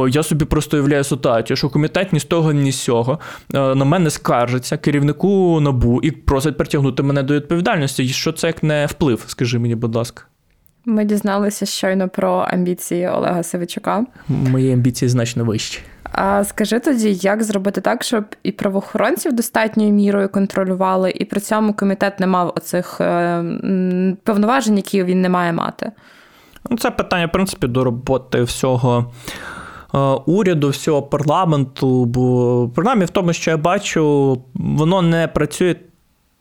Я 0.09 0.23
собі 0.23 0.45
просто 0.45 0.77
уявляю 0.77 1.03
ситуацію, 1.03 1.57
що 1.57 1.69
комітет 1.69 2.13
ні 2.13 2.19
з 2.19 2.25
того, 2.25 2.51
ні 2.51 2.71
з 2.71 2.83
цього 2.83 3.19
е, 3.53 3.75
на 3.75 3.85
мене 3.85 4.09
скаржиться 4.09 4.77
керівнику 4.77 5.59
НАБУ 5.61 6.01
і 6.01 6.11
просить 6.11 6.57
притягнути 6.57 7.03
мене 7.03 7.23
до 7.23 7.33
відповідальності. 7.33 8.07
Що 8.07 8.31
це 8.31 8.47
як 8.47 8.63
не 8.63 8.85
вплив, 8.85 9.23
скажи 9.27 9.59
мені, 9.59 9.75
будь 9.75 9.95
ласка. 9.95 10.23
Ми 10.85 11.05
дізналися 11.05 11.65
щойно 11.65 12.09
про 12.09 12.31
амбіції 12.31 13.07
Олега 13.07 13.43
Савичука. 13.43 14.05
Мої 14.27 14.73
амбіції 14.73 15.09
значно 15.09 15.45
вищі. 15.45 15.79
А 16.03 16.43
скажи 16.43 16.79
тоді, 16.79 17.13
як 17.13 17.43
зробити 17.43 17.81
так, 17.81 18.03
щоб 18.03 18.25
і 18.43 18.51
правоохоронців 18.51 19.33
достатньою 19.33 19.91
мірою 19.91 20.29
контролювали, 20.29 21.11
і 21.11 21.25
при 21.25 21.41
цьому 21.41 21.73
комітет 21.73 22.19
не 22.19 22.27
мав 22.27 22.53
оцих 22.55 23.01
е, 23.01 24.15
повноважень, 24.23 24.77
які 24.77 25.03
він 25.03 25.21
не 25.21 25.29
має 25.29 25.53
мати? 25.53 25.91
Ну, 26.69 26.77
це 26.77 26.91
питання, 26.91 27.25
в 27.25 27.31
принципі, 27.31 27.67
до 27.67 27.83
роботи 27.83 28.43
всього. 28.43 29.11
Е, 29.93 29.97
уряду, 30.25 30.69
всього 30.69 31.03
парламенту, 31.03 32.05
бо 32.05 32.69
принаймні 32.75 33.05
в 33.05 33.09
тому, 33.09 33.33
що 33.33 33.51
я 33.51 33.57
бачу, 33.57 34.41
воно 34.53 35.01
не 35.01 35.27
працює 35.27 35.75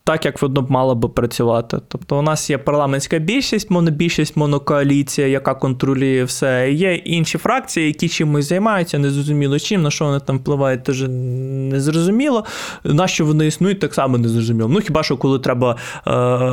так, 0.05 0.25
як 0.25 0.43
воно 0.43 0.67
мало 0.69 0.95
би 0.95 1.09
працювати. 1.09 1.79
Тобто, 1.89 2.19
у 2.19 2.23
нас 2.23 2.51
є 2.51 2.59
парламентська 2.59 3.19
більшість, 3.19 3.71
монобільшість, 3.71 4.37
монокоаліція, 4.37 5.27
яка 5.27 5.55
контролює 5.55 6.25
все. 6.25 6.73
Є 6.73 6.95
інші 6.95 7.39
фракції, 7.39 7.87
які 7.87 8.09
чимось 8.09 8.49
займаються, 8.49 8.99
незрозуміло 8.99 9.59
чим, 9.59 9.83
на 9.83 9.91
що 9.91 10.05
вони 10.05 10.21
там 10.21 10.39
впливають, 10.39 10.85
теж 10.85 11.05
незрозуміло. 11.09 12.45
На 12.85 13.09
що 13.09 13.25
вони 13.25 13.47
існують, 13.47 13.81
так 13.81 13.95
само 13.95 14.19
незрозуміло. 14.19 14.69
Ну 14.69 14.81
хіба 14.81 15.03
що 15.03 15.17
коли 15.17 15.39
треба 15.39 15.77
е, 15.97 16.01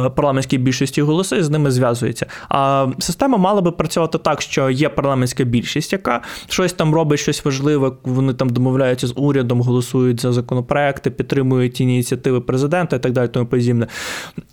парламентській 0.10 0.58
більшості 0.58 1.02
голоси, 1.02 1.44
з 1.44 1.50
ними 1.50 1.72
зв'язується. 1.72 2.26
А 2.50 2.88
система 3.00 3.38
мала 3.38 3.62
би 3.62 3.72
працювати 3.72 4.18
так, 4.18 4.42
що 4.42 4.70
є 4.70 4.90
парламентська 4.90 5.44
більшість, 5.44 5.94
яка 5.94 6.22
щось 6.50 6.74
там 6.74 6.96
робить, 6.96 7.20
щось 7.20 7.46
важливе. 7.46 7.92
Вони 8.04 8.34
там 8.34 8.50
домовляються 8.50 9.08
з 9.08 9.14
урядом, 9.16 9.62
голосують 9.62 10.22
за 10.22 10.34
законопроекти, 10.34 11.12
підтримують 11.12 11.82
ініціативи 11.82 12.42
президента 12.42 12.96
і 12.96 13.00
так 13.00 13.12
далі 13.12 13.28
тому 13.38 13.50
подібне. 13.50 13.88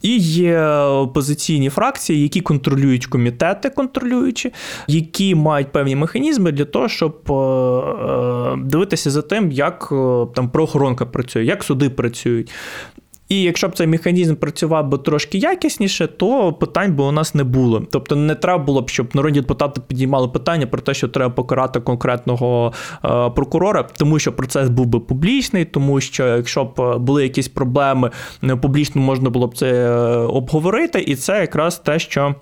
І 0.02 0.18
є 0.18 0.60
опозиційні 0.86 1.70
фракції, 1.70 2.22
які 2.22 2.40
контролюють 2.40 3.06
комітети, 3.06 3.70
контролюючі, 3.70 4.52
які 4.88 5.34
мають 5.34 5.72
певні 5.72 5.96
механізми 5.96 6.52
для 6.52 6.64
того, 6.64 6.88
щоб 6.88 7.16
е, 7.30 7.34
е, 7.34 8.56
дивитися 8.56 9.10
за 9.10 9.22
тим, 9.22 9.52
як 9.52 9.88
е, 9.92 10.26
там 10.34 10.50
правоохоронка 10.50 11.06
працює, 11.06 11.44
як 11.44 11.64
суди 11.64 11.90
працюють. 11.90 12.50
І 13.28 13.42
якщо 13.42 13.68
б 13.68 13.76
цей 13.76 13.86
механізм 13.86 14.34
працював 14.34 14.88
би 14.88 14.98
трошки 14.98 15.38
якісніше, 15.38 16.06
то 16.06 16.52
питань 16.52 16.94
би 16.94 17.04
у 17.04 17.12
нас 17.12 17.34
не 17.34 17.44
було. 17.44 17.82
Тобто 17.90 18.16
не 18.16 18.34
треба 18.34 18.64
було 18.64 18.82
б, 18.82 18.90
щоб 18.90 19.16
народні 19.16 19.40
депутати 19.40 19.80
підіймали 19.86 20.28
питання 20.28 20.66
про 20.66 20.80
те, 20.80 20.94
що 20.94 21.08
треба 21.08 21.34
покарати 21.34 21.80
конкретного 21.80 22.72
е, 23.04 23.30
прокурора, 23.30 23.82
тому 23.96 24.18
що 24.18 24.32
процес 24.32 24.68
був 24.68 24.86
би 24.86 25.00
публічний, 25.00 25.64
тому 25.64 26.00
що 26.00 26.26
якщо 26.26 26.64
б 26.64 26.98
були 26.98 27.22
якісь 27.22 27.48
проблеми, 27.48 28.10
публічно 28.62 29.02
можна 29.02 29.30
було 29.30 29.46
б 29.46 29.56
це 29.56 29.72
е, 29.72 29.90
обговорити, 30.16 31.00
і 31.00 31.16
це 31.16 31.40
якраз 31.40 31.78
те, 31.78 31.98
що. 31.98 32.34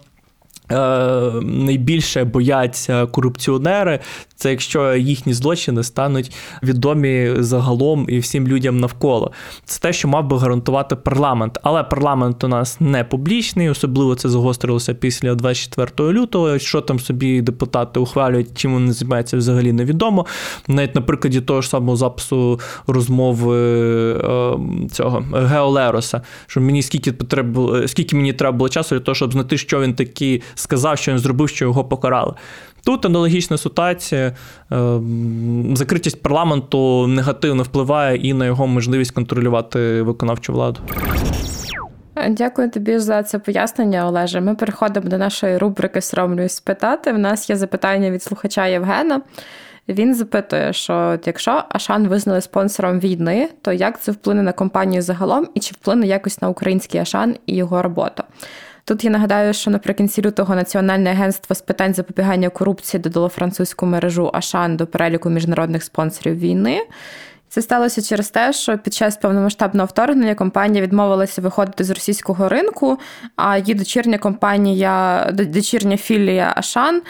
Е, 0.73 1.41
найбільше 1.43 2.25
бояться 2.25 3.07
корупціонери, 3.07 3.99
це 4.35 4.51
якщо 4.51 4.95
їхні 4.95 5.35
злочини 5.35 5.83
стануть 5.83 6.33
відомі 6.63 7.31
загалом 7.39 8.07
і 8.09 8.19
всім 8.19 8.49
людям 8.49 8.77
навколо. 8.81 9.33
Це 9.65 9.81
те, 9.81 9.93
що 9.93 10.09
мав 10.09 10.27
би 10.27 10.39
гарантувати 10.39 10.97
парламент. 10.97 11.59
Але 11.63 11.83
парламент 11.83 12.45
у 12.45 12.49
нас 12.49 12.81
не 12.81 13.05
публічний, 13.05 13.71
особливо 13.71 14.15
це 14.15 14.29
загострилося 14.29 14.95
після 14.95 15.35
24 15.35 16.13
лютого. 16.13 16.59
Що 16.59 16.81
там 16.81 17.01
собі 17.01 17.41
депутати 17.41 18.01
ухвалюють, 18.01 18.49
чим 18.55 18.73
вони 18.73 18.93
займаються, 18.93 19.37
взагалі 19.37 19.73
невідомо. 19.73 20.27
Навіть 20.69 20.95
на 20.95 21.01
прикладі 21.01 21.41
того 21.41 21.63
ж 21.63 21.69
самого 21.69 21.97
запису 21.97 22.61
розмови 22.87 23.57
е, 24.13 24.57
цього 24.93 25.25
Геолероса, 25.33 26.23
що 26.47 26.61
мені 26.61 26.83
скільки 26.83 27.13
треба, 27.13 27.89
скільки 27.89 28.17
мені 28.17 28.33
треба 28.33 28.57
було 28.57 28.69
часу 28.69 28.95
для 28.95 29.01
того, 29.01 29.15
щоб 29.15 29.33
знати, 29.33 29.59
що 29.59 29.81
він 29.81 29.95
такий 29.95 30.43
сказав, 30.63 30.99
що 30.99 31.13
він 31.13 31.19
зробив, 31.19 31.49
що 31.49 31.65
його 31.65 31.85
покарали. 31.85 32.35
Тут 32.85 33.07
аналогічна 33.07 33.59
ситуація, 33.59 34.33
е, 34.73 35.01
закритість 35.75 36.23
парламенту 36.23 37.07
негативно 37.07 37.63
впливає 37.63 38.17
і 38.17 38.35
на 38.35 38.47
його 38.47 38.67
можливість 38.67 39.11
контролювати 39.11 40.03
виконавчу 40.03 40.53
владу. 40.53 40.81
Дякую 42.29 42.71
тобі 42.71 42.99
за 42.99 43.23
це 43.23 43.39
пояснення, 43.39 44.09
Олеже. 44.09 44.41
Ми 44.41 44.55
переходимо 44.55 45.09
до 45.09 45.19
нашої 45.19 45.59
рубрики 45.59 46.01
Соромлюсь 46.01 46.53
спитати. 46.53 47.13
В 47.13 47.19
нас 47.19 47.51
є 47.51 47.57
запитання 47.57 48.11
від 48.11 48.23
слухача 48.23 48.67
Євгена. 48.67 49.21
Він 49.89 50.15
запитує, 50.15 50.73
що 50.73 51.19
якщо 51.25 51.63
Ашан 51.69 52.09
визнали 52.09 52.41
спонсором 52.41 53.01
війни, 53.01 53.49
то 53.63 53.73
як 53.73 54.03
це 54.03 54.13
вплине 54.13 54.43
на 54.43 54.53
компанію 54.53 55.03
загалом 55.03 55.49
і 55.55 55.61
чи 55.61 55.75
вплине 55.81 56.07
якось 56.07 56.43
на 56.43 56.49
український 56.49 57.01
Ашан 57.01 57.37
і 57.47 57.57
його 57.57 57.83
роботу? 57.83 58.23
Тут 58.85 59.05
я 59.05 59.11
нагадаю, 59.11 59.55
що 59.55 59.71
наприкінці 59.71 60.23
лютого 60.23 60.55
Національне 60.55 61.11
агентство 61.11 61.57
з 61.57 61.61
питань 61.61 61.95
запобігання 61.95 62.49
корупції 62.49 63.01
додало 63.01 63.29
французьку 63.29 63.87
мережу 63.87 64.31
Ашан 64.35 64.77
до 64.77 64.87
переліку 64.87 65.31
міжнародних 65.31 65.83
спонсорів 65.83 66.39
війни. 66.39 66.81
Це 67.53 67.63
сталося 67.63 68.03
через 68.03 68.31
те, 68.31 68.53
що 68.53 68.79
під 68.79 68.95
час 68.95 69.17
повномасштабного 69.17 69.87
вторгнення 69.87 70.35
компанія 70.35 70.83
відмовилася 70.83 71.41
виходити 71.41 71.85
з 71.85 71.91
російського 71.91 72.49
ринку, 72.49 72.99
а 73.37 73.59
її 73.59 73.75
дочірня 73.75 74.19
компанія, 74.19 75.29
дочірня 75.33 75.97
філія 75.97 76.53
Ашан 76.57 77.03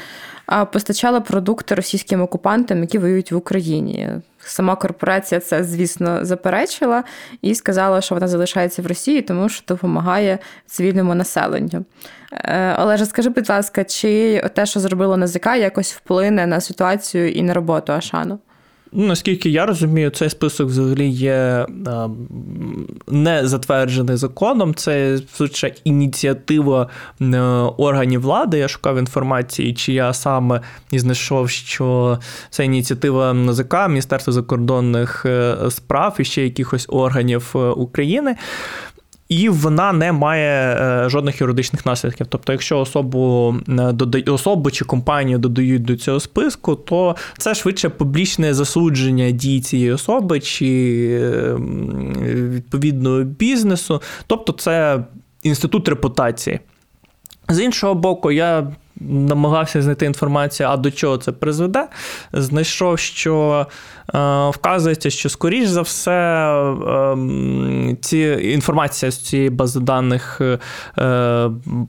постачала 0.72 1.20
продукти 1.20 1.74
російським 1.74 2.22
окупантам, 2.22 2.80
які 2.80 2.98
воюють 2.98 3.32
в 3.32 3.36
Україні. 3.36 4.08
Сама 4.38 4.76
корпорація 4.76 5.40
це, 5.40 5.64
звісно, 5.64 6.24
заперечила 6.24 7.04
і 7.42 7.54
сказала, 7.54 8.00
що 8.00 8.14
вона 8.14 8.28
залишається 8.28 8.82
в 8.82 8.86
Росії, 8.86 9.22
тому 9.22 9.48
що 9.48 9.64
допомагає 9.68 10.38
цивільному 10.66 11.14
населенню. 11.14 11.84
Е, 12.32 12.76
Олеже, 12.78 13.06
скажи, 13.06 13.30
будь 13.30 13.50
ласка, 13.50 13.84
чи 13.84 14.40
те, 14.54 14.66
що 14.66 14.80
зробило 14.80 15.16
НАЗК, 15.16 15.46
якось 15.46 15.92
вплине 15.94 16.46
на 16.46 16.60
ситуацію 16.60 17.32
і 17.32 17.42
на 17.42 17.54
роботу 17.54 17.92
Ашану? 17.92 18.38
Ну, 18.94 19.06
Наскільки 19.06 19.50
я 19.50 19.66
розумію, 19.66 20.10
цей 20.10 20.30
список 20.30 20.68
взагалі 20.68 21.08
є 21.08 21.66
не 23.08 23.46
затверджений 23.46 24.16
законом. 24.16 24.74
Це 24.74 25.18
суще 25.32 25.74
ініціатива 25.84 26.88
е, 27.20 27.38
органів 27.78 28.20
влади. 28.20 28.58
Я 28.58 28.68
шукав 28.68 28.98
інформації, 28.98 29.74
чи 29.74 29.92
я 29.92 30.12
саме 30.12 30.60
і 30.90 30.98
знайшов, 30.98 31.50
що 31.50 32.18
це 32.50 32.64
ініціатива 32.64 33.34
НАЗК, 33.34 33.74
Міністерства 33.88 34.32
закордонних 34.32 35.26
е, 35.26 35.56
справ 35.70 36.16
і 36.18 36.24
ще 36.24 36.44
якихось 36.44 36.86
органів 36.88 37.52
е, 37.54 37.58
України 37.58 38.36
і 39.32 39.48
вона 39.48 39.92
не 39.92 40.12
має 40.12 40.76
е, 40.76 41.08
жодних 41.08 41.40
юридичних 41.40 41.86
наслідків. 41.86 42.26
Тобто, 42.30 42.52
якщо 42.52 42.78
особу 42.78 43.54
е, 43.68 44.22
особу 44.26 44.70
чи 44.70 44.84
компанію 44.84 45.38
додають 45.38 45.82
до 45.82 45.96
цього 45.96 46.20
списку, 46.20 46.74
то 46.74 47.16
це 47.38 47.54
швидше 47.54 47.88
публічне 47.88 48.54
засудження 48.54 49.30
дій 49.30 49.60
цієї 49.60 49.92
особи 49.92 50.40
чи 50.40 50.66
ем, 51.22 52.14
відповідного 52.50 53.22
бізнесу. 53.22 54.02
Тобто, 54.26 54.52
це 54.52 55.04
інститут 55.42 55.88
репутації. 55.88 56.60
З 57.48 57.60
іншого 57.60 57.94
боку, 57.94 58.32
я 58.32 58.72
намагався 59.08 59.82
знайти 59.82 60.06
інформацію, 60.06 60.68
а 60.68 60.76
до 60.76 60.90
чого 60.90 61.16
це 61.16 61.32
призведе. 61.32 61.86
Знайшов, 62.32 62.98
що 62.98 63.66
е, 64.14 64.48
вказується, 64.50 65.10
що, 65.10 65.28
скоріш 65.28 65.68
за 65.68 65.82
все, 65.82 66.12
е, 66.12 67.96
ці 68.00 68.18
інформація 68.42 69.10
з 69.12 69.18
цієї 69.18 69.50
бази 69.50 69.80
даних 69.80 70.40
е, 70.40 70.58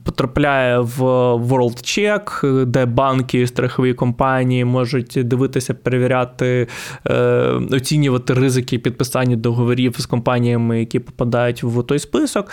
потрапляє 0.04 0.78
в 0.78 1.02
WorldCheck, 1.34 2.64
де 2.64 2.86
банки 2.86 3.40
і 3.40 3.46
страхові 3.46 3.94
компанії 3.94 4.64
можуть 4.64 5.18
дивитися, 5.24 5.74
перевіряти, 5.74 6.68
е, 7.06 7.14
оцінювати 7.70 8.34
ризики 8.34 8.78
підписання 8.78 9.36
договорів 9.36 9.94
з 9.98 10.06
компаніями, 10.06 10.80
які 10.80 10.98
попадають 10.98 11.62
в 11.62 11.82
той 11.82 11.98
список. 11.98 12.50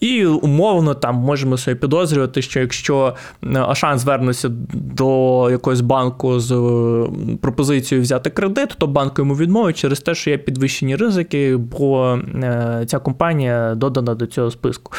І 0.00 0.26
умовно 0.26 0.94
там 0.94 1.14
можемо 1.14 1.56
собі 1.56 1.80
підозрювати, 1.80 2.42
що 2.42 2.60
якщо 2.60 3.14
Ашан 3.54 3.98
звернеться 3.98 4.48
до 4.72 5.48
якогось 5.50 5.80
банку 5.80 6.40
з 6.40 6.52
е, 6.52 7.36
пропозицією 7.40 8.02
взяти 8.02 8.30
кредит, 8.30 8.68
то 8.78 8.86
банк 8.86 9.18
йому 9.18 9.34
відмовить 9.34 9.76
через 9.76 10.00
те, 10.00 10.14
що 10.14 10.30
є 10.30 10.38
підвищені 10.38 10.96
ризики, 10.96 11.56
бо 11.56 12.18
е, 12.34 12.84
ця 12.86 12.98
компанія 12.98 13.74
додана 13.74 14.14
до 14.14 14.26
цього 14.26 14.50
списку. 14.50 14.92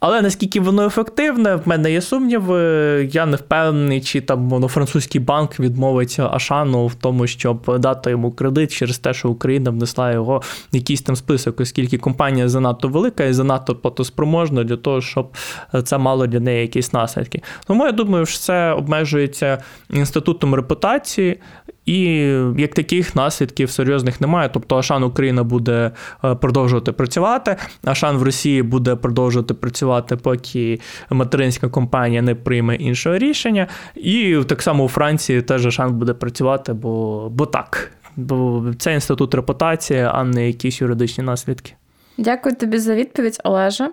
Але 0.00 0.22
наскільки 0.22 0.60
воно 0.60 0.86
ефективне, 0.86 1.54
в 1.54 1.68
мене 1.68 1.92
є 1.92 2.00
сумніви. 2.00 2.58
Я 3.12 3.26
не 3.26 3.36
впевнений, 3.36 4.00
чи 4.00 4.20
там 4.20 4.48
воно 4.48 4.68
французький 4.68 5.20
банк 5.20 5.60
відмовить 5.60 6.20
Ашану 6.20 6.86
в 6.86 6.94
тому, 6.94 7.26
щоб 7.26 7.78
дати 7.78 8.10
йому 8.10 8.32
кредит 8.32 8.72
через 8.72 8.98
те, 8.98 9.14
що 9.14 9.28
Україна 9.28 9.70
внесла 9.70 10.12
його 10.12 10.42
в 10.72 10.76
якийсь 10.76 11.02
там 11.02 11.16
список, 11.16 11.60
оскільки 11.60 11.98
компанія 11.98 12.48
занадто 12.48 12.88
велика 12.88 13.24
і 13.24 13.32
занадто 13.32 13.74
платоспроможна 13.74 14.64
для 14.64 14.76
того, 14.76 15.00
щоб 15.00 15.36
це 15.84 15.98
мало 15.98 16.26
для 16.26 16.40
неї 16.40 16.60
якісь 16.60 16.92
наслідки. 16.92 17.42
Тому 17.66 17.86
я 17.86 17.92
думаю, 17.92 18.26
що 18.26 18.38
це 18.38 18.72
обмежується 18.72 19.58
інститутом 19.90 20.54
репутації. 20.54 21.40
І 21.88 22.04
як 22.56 22.74
таких 22.74 23.16
наслідків 23.16 23.70
серйозних 23.70 24.20
немає. 24.20 24.50
Тобто 24.52 24.76
Ашан 24.76 25.02
Україна 25.02 25.44
буде 25.44 25.90
е, 26.24 26.34
продовжувати 26.34 26.92
працювати, 26.92 27.56
Ашан 27.84 28.16
в 28.16 28.22
Росії 28.22 28.62
буде 28.62 28.94
продовжувати 28.96 29.54
працювати, 29.54 30.16
поки 30.16 30.80
материнська 31.10 31.68
компанія 31.68 32.22
не 32.22 32.34
прийме 32.34 32.76
іншого 32.76 33.18
рішення. 33.18 33.66
І 33.94 34.40
так 34.46 34.62
само 34.62 34.84
у 34.84 34.88
Франції 34.88 35.42
теж 35.42 35.66
Ашан 35.66 35.94
буде 35.94 36.14
працювати, 36.14 36.72
бо, 36.72 37.28
бо 37.30 37.46
так. 37.46 37.90
Бо 38.16 38.64
це 38.78 38.94
інститут 38.94 39.34
репутації, 39.34 40.00
а 40.12 40.24
не 40.24 40.46
якісь 40.46 40.80
юридичні 40.80 41.24
наслідки. 41.24 41.72
Дякую 42.18 42.54
тобі 42.54 42.78
за 42.78 42.94
відповідь, 42.94 43.40
Олеже. 43.44 43.90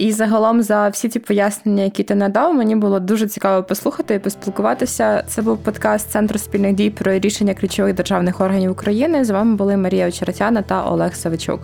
І 0.00 0.12
загалом 0.12 0.62
за 0.62 0.88
всі 0.88 1.08
ті 1.08 1.18
пояснення, 1.18 1.82
які 1.82 2.02
ти 2.02 2.14
надав, 2.14 2.54
мені 2.54 2.76
було 2.76 3.00
дуже 3.00 3.26
цікаво 3.26 3.62
послухати 3.62 4.14
і 4.14 4.18
поспілкуватися. 4.18 5.24
Це 5.26 5.42
був 5.42 5.58
подкаст 5.58 6.10
Центру 6.10 6.38
спільних 6.38 6.74
дій 6.74 6.90
про 6.90 7.18
рішення 7.18 7.54
ключових 7.54 7.94
державних 7.94 8.40
органів 8.40 8.70
України. 8.70 9.24
З 9.24 9.30
вами 9.30 9.56
були 9.56 9.76
Марія 9.76 10.08
Очеретяна 10.08 10.62
та 10.62 10.84
Олег 10.84 11.14
Савичук. 11.14 11.60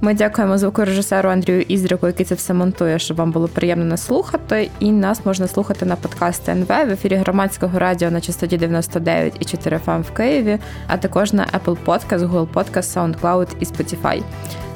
Ми 0.00 0.14
дякуємо 0.14 0.58
звукорежисеру 0.58 1.30
Андрію 1.30 1.62
Ізріку, 1.62 2.06
який 2.06 2.26
це 2.26 2.34
все 2.34 2.54
монтує, 2.54 2.98
щоб 2.98 3.16
вам 3.16 3.32
було 3.32 3.48
приємно 3.48 3.84
нас 3.84 4.06
слухати. 4.06 4.70
І 4.80 4.92
нас 4.92 5.26
можна 5.26 5.48
слухати 5.48 5.86
на 5.86 5.96
подкасті 5.96 6.50
НВ 6.50 6.68
в 6.68 6.90
ефірі 6.90 7.14
громадського 7.14 7.78
радіо 7.78 8.10
на 8.10 8.20
частоті 8.20 8.56
99 8.56 9.36
і 9.40 9.44
4 9.44 9.80
FM 9.86 10.00
в 10.00 10.10
Києві, 10.10 10.58
а 10.86 10.96
також 10.96 11.32
на 11.32 11.46
Apple 11.46 11.76
Podcast, 11.86 12.18
Google 12.18 12.48
Podcast, 12.54 13.14
SoundCloud 13.20 13.48
і 13.60 13.64
Spotify. 13.64 14.22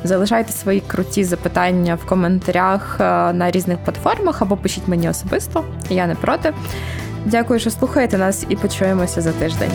Залишайте 0.04 0.52
свої 0.52 0.80
круті 0.80 1.24
запитання 1.24 1.94
в 1.94 2.06
коментарях 2.06 2.96
е, 3.00 3.32
на 3.32 3.50
різних 3.50 3.78
платформах 3.78 4.42
або 4.42 4.56
пишіть 4.56 4.88
мені 4.88 5.08
особисто. 5.08 5.64
Я 5.90 6.06
не 6.06 6.14
проти. 6.14 6.54
Дякую, 7.24 7.60
що 7.60 7.70
слухаєте 7.70 8.18
нас, 8.18 8.46
і 8.48 8.56
почуємося 8.56 9.20
за 9.20 9.32
тиждень. 9.32 9.70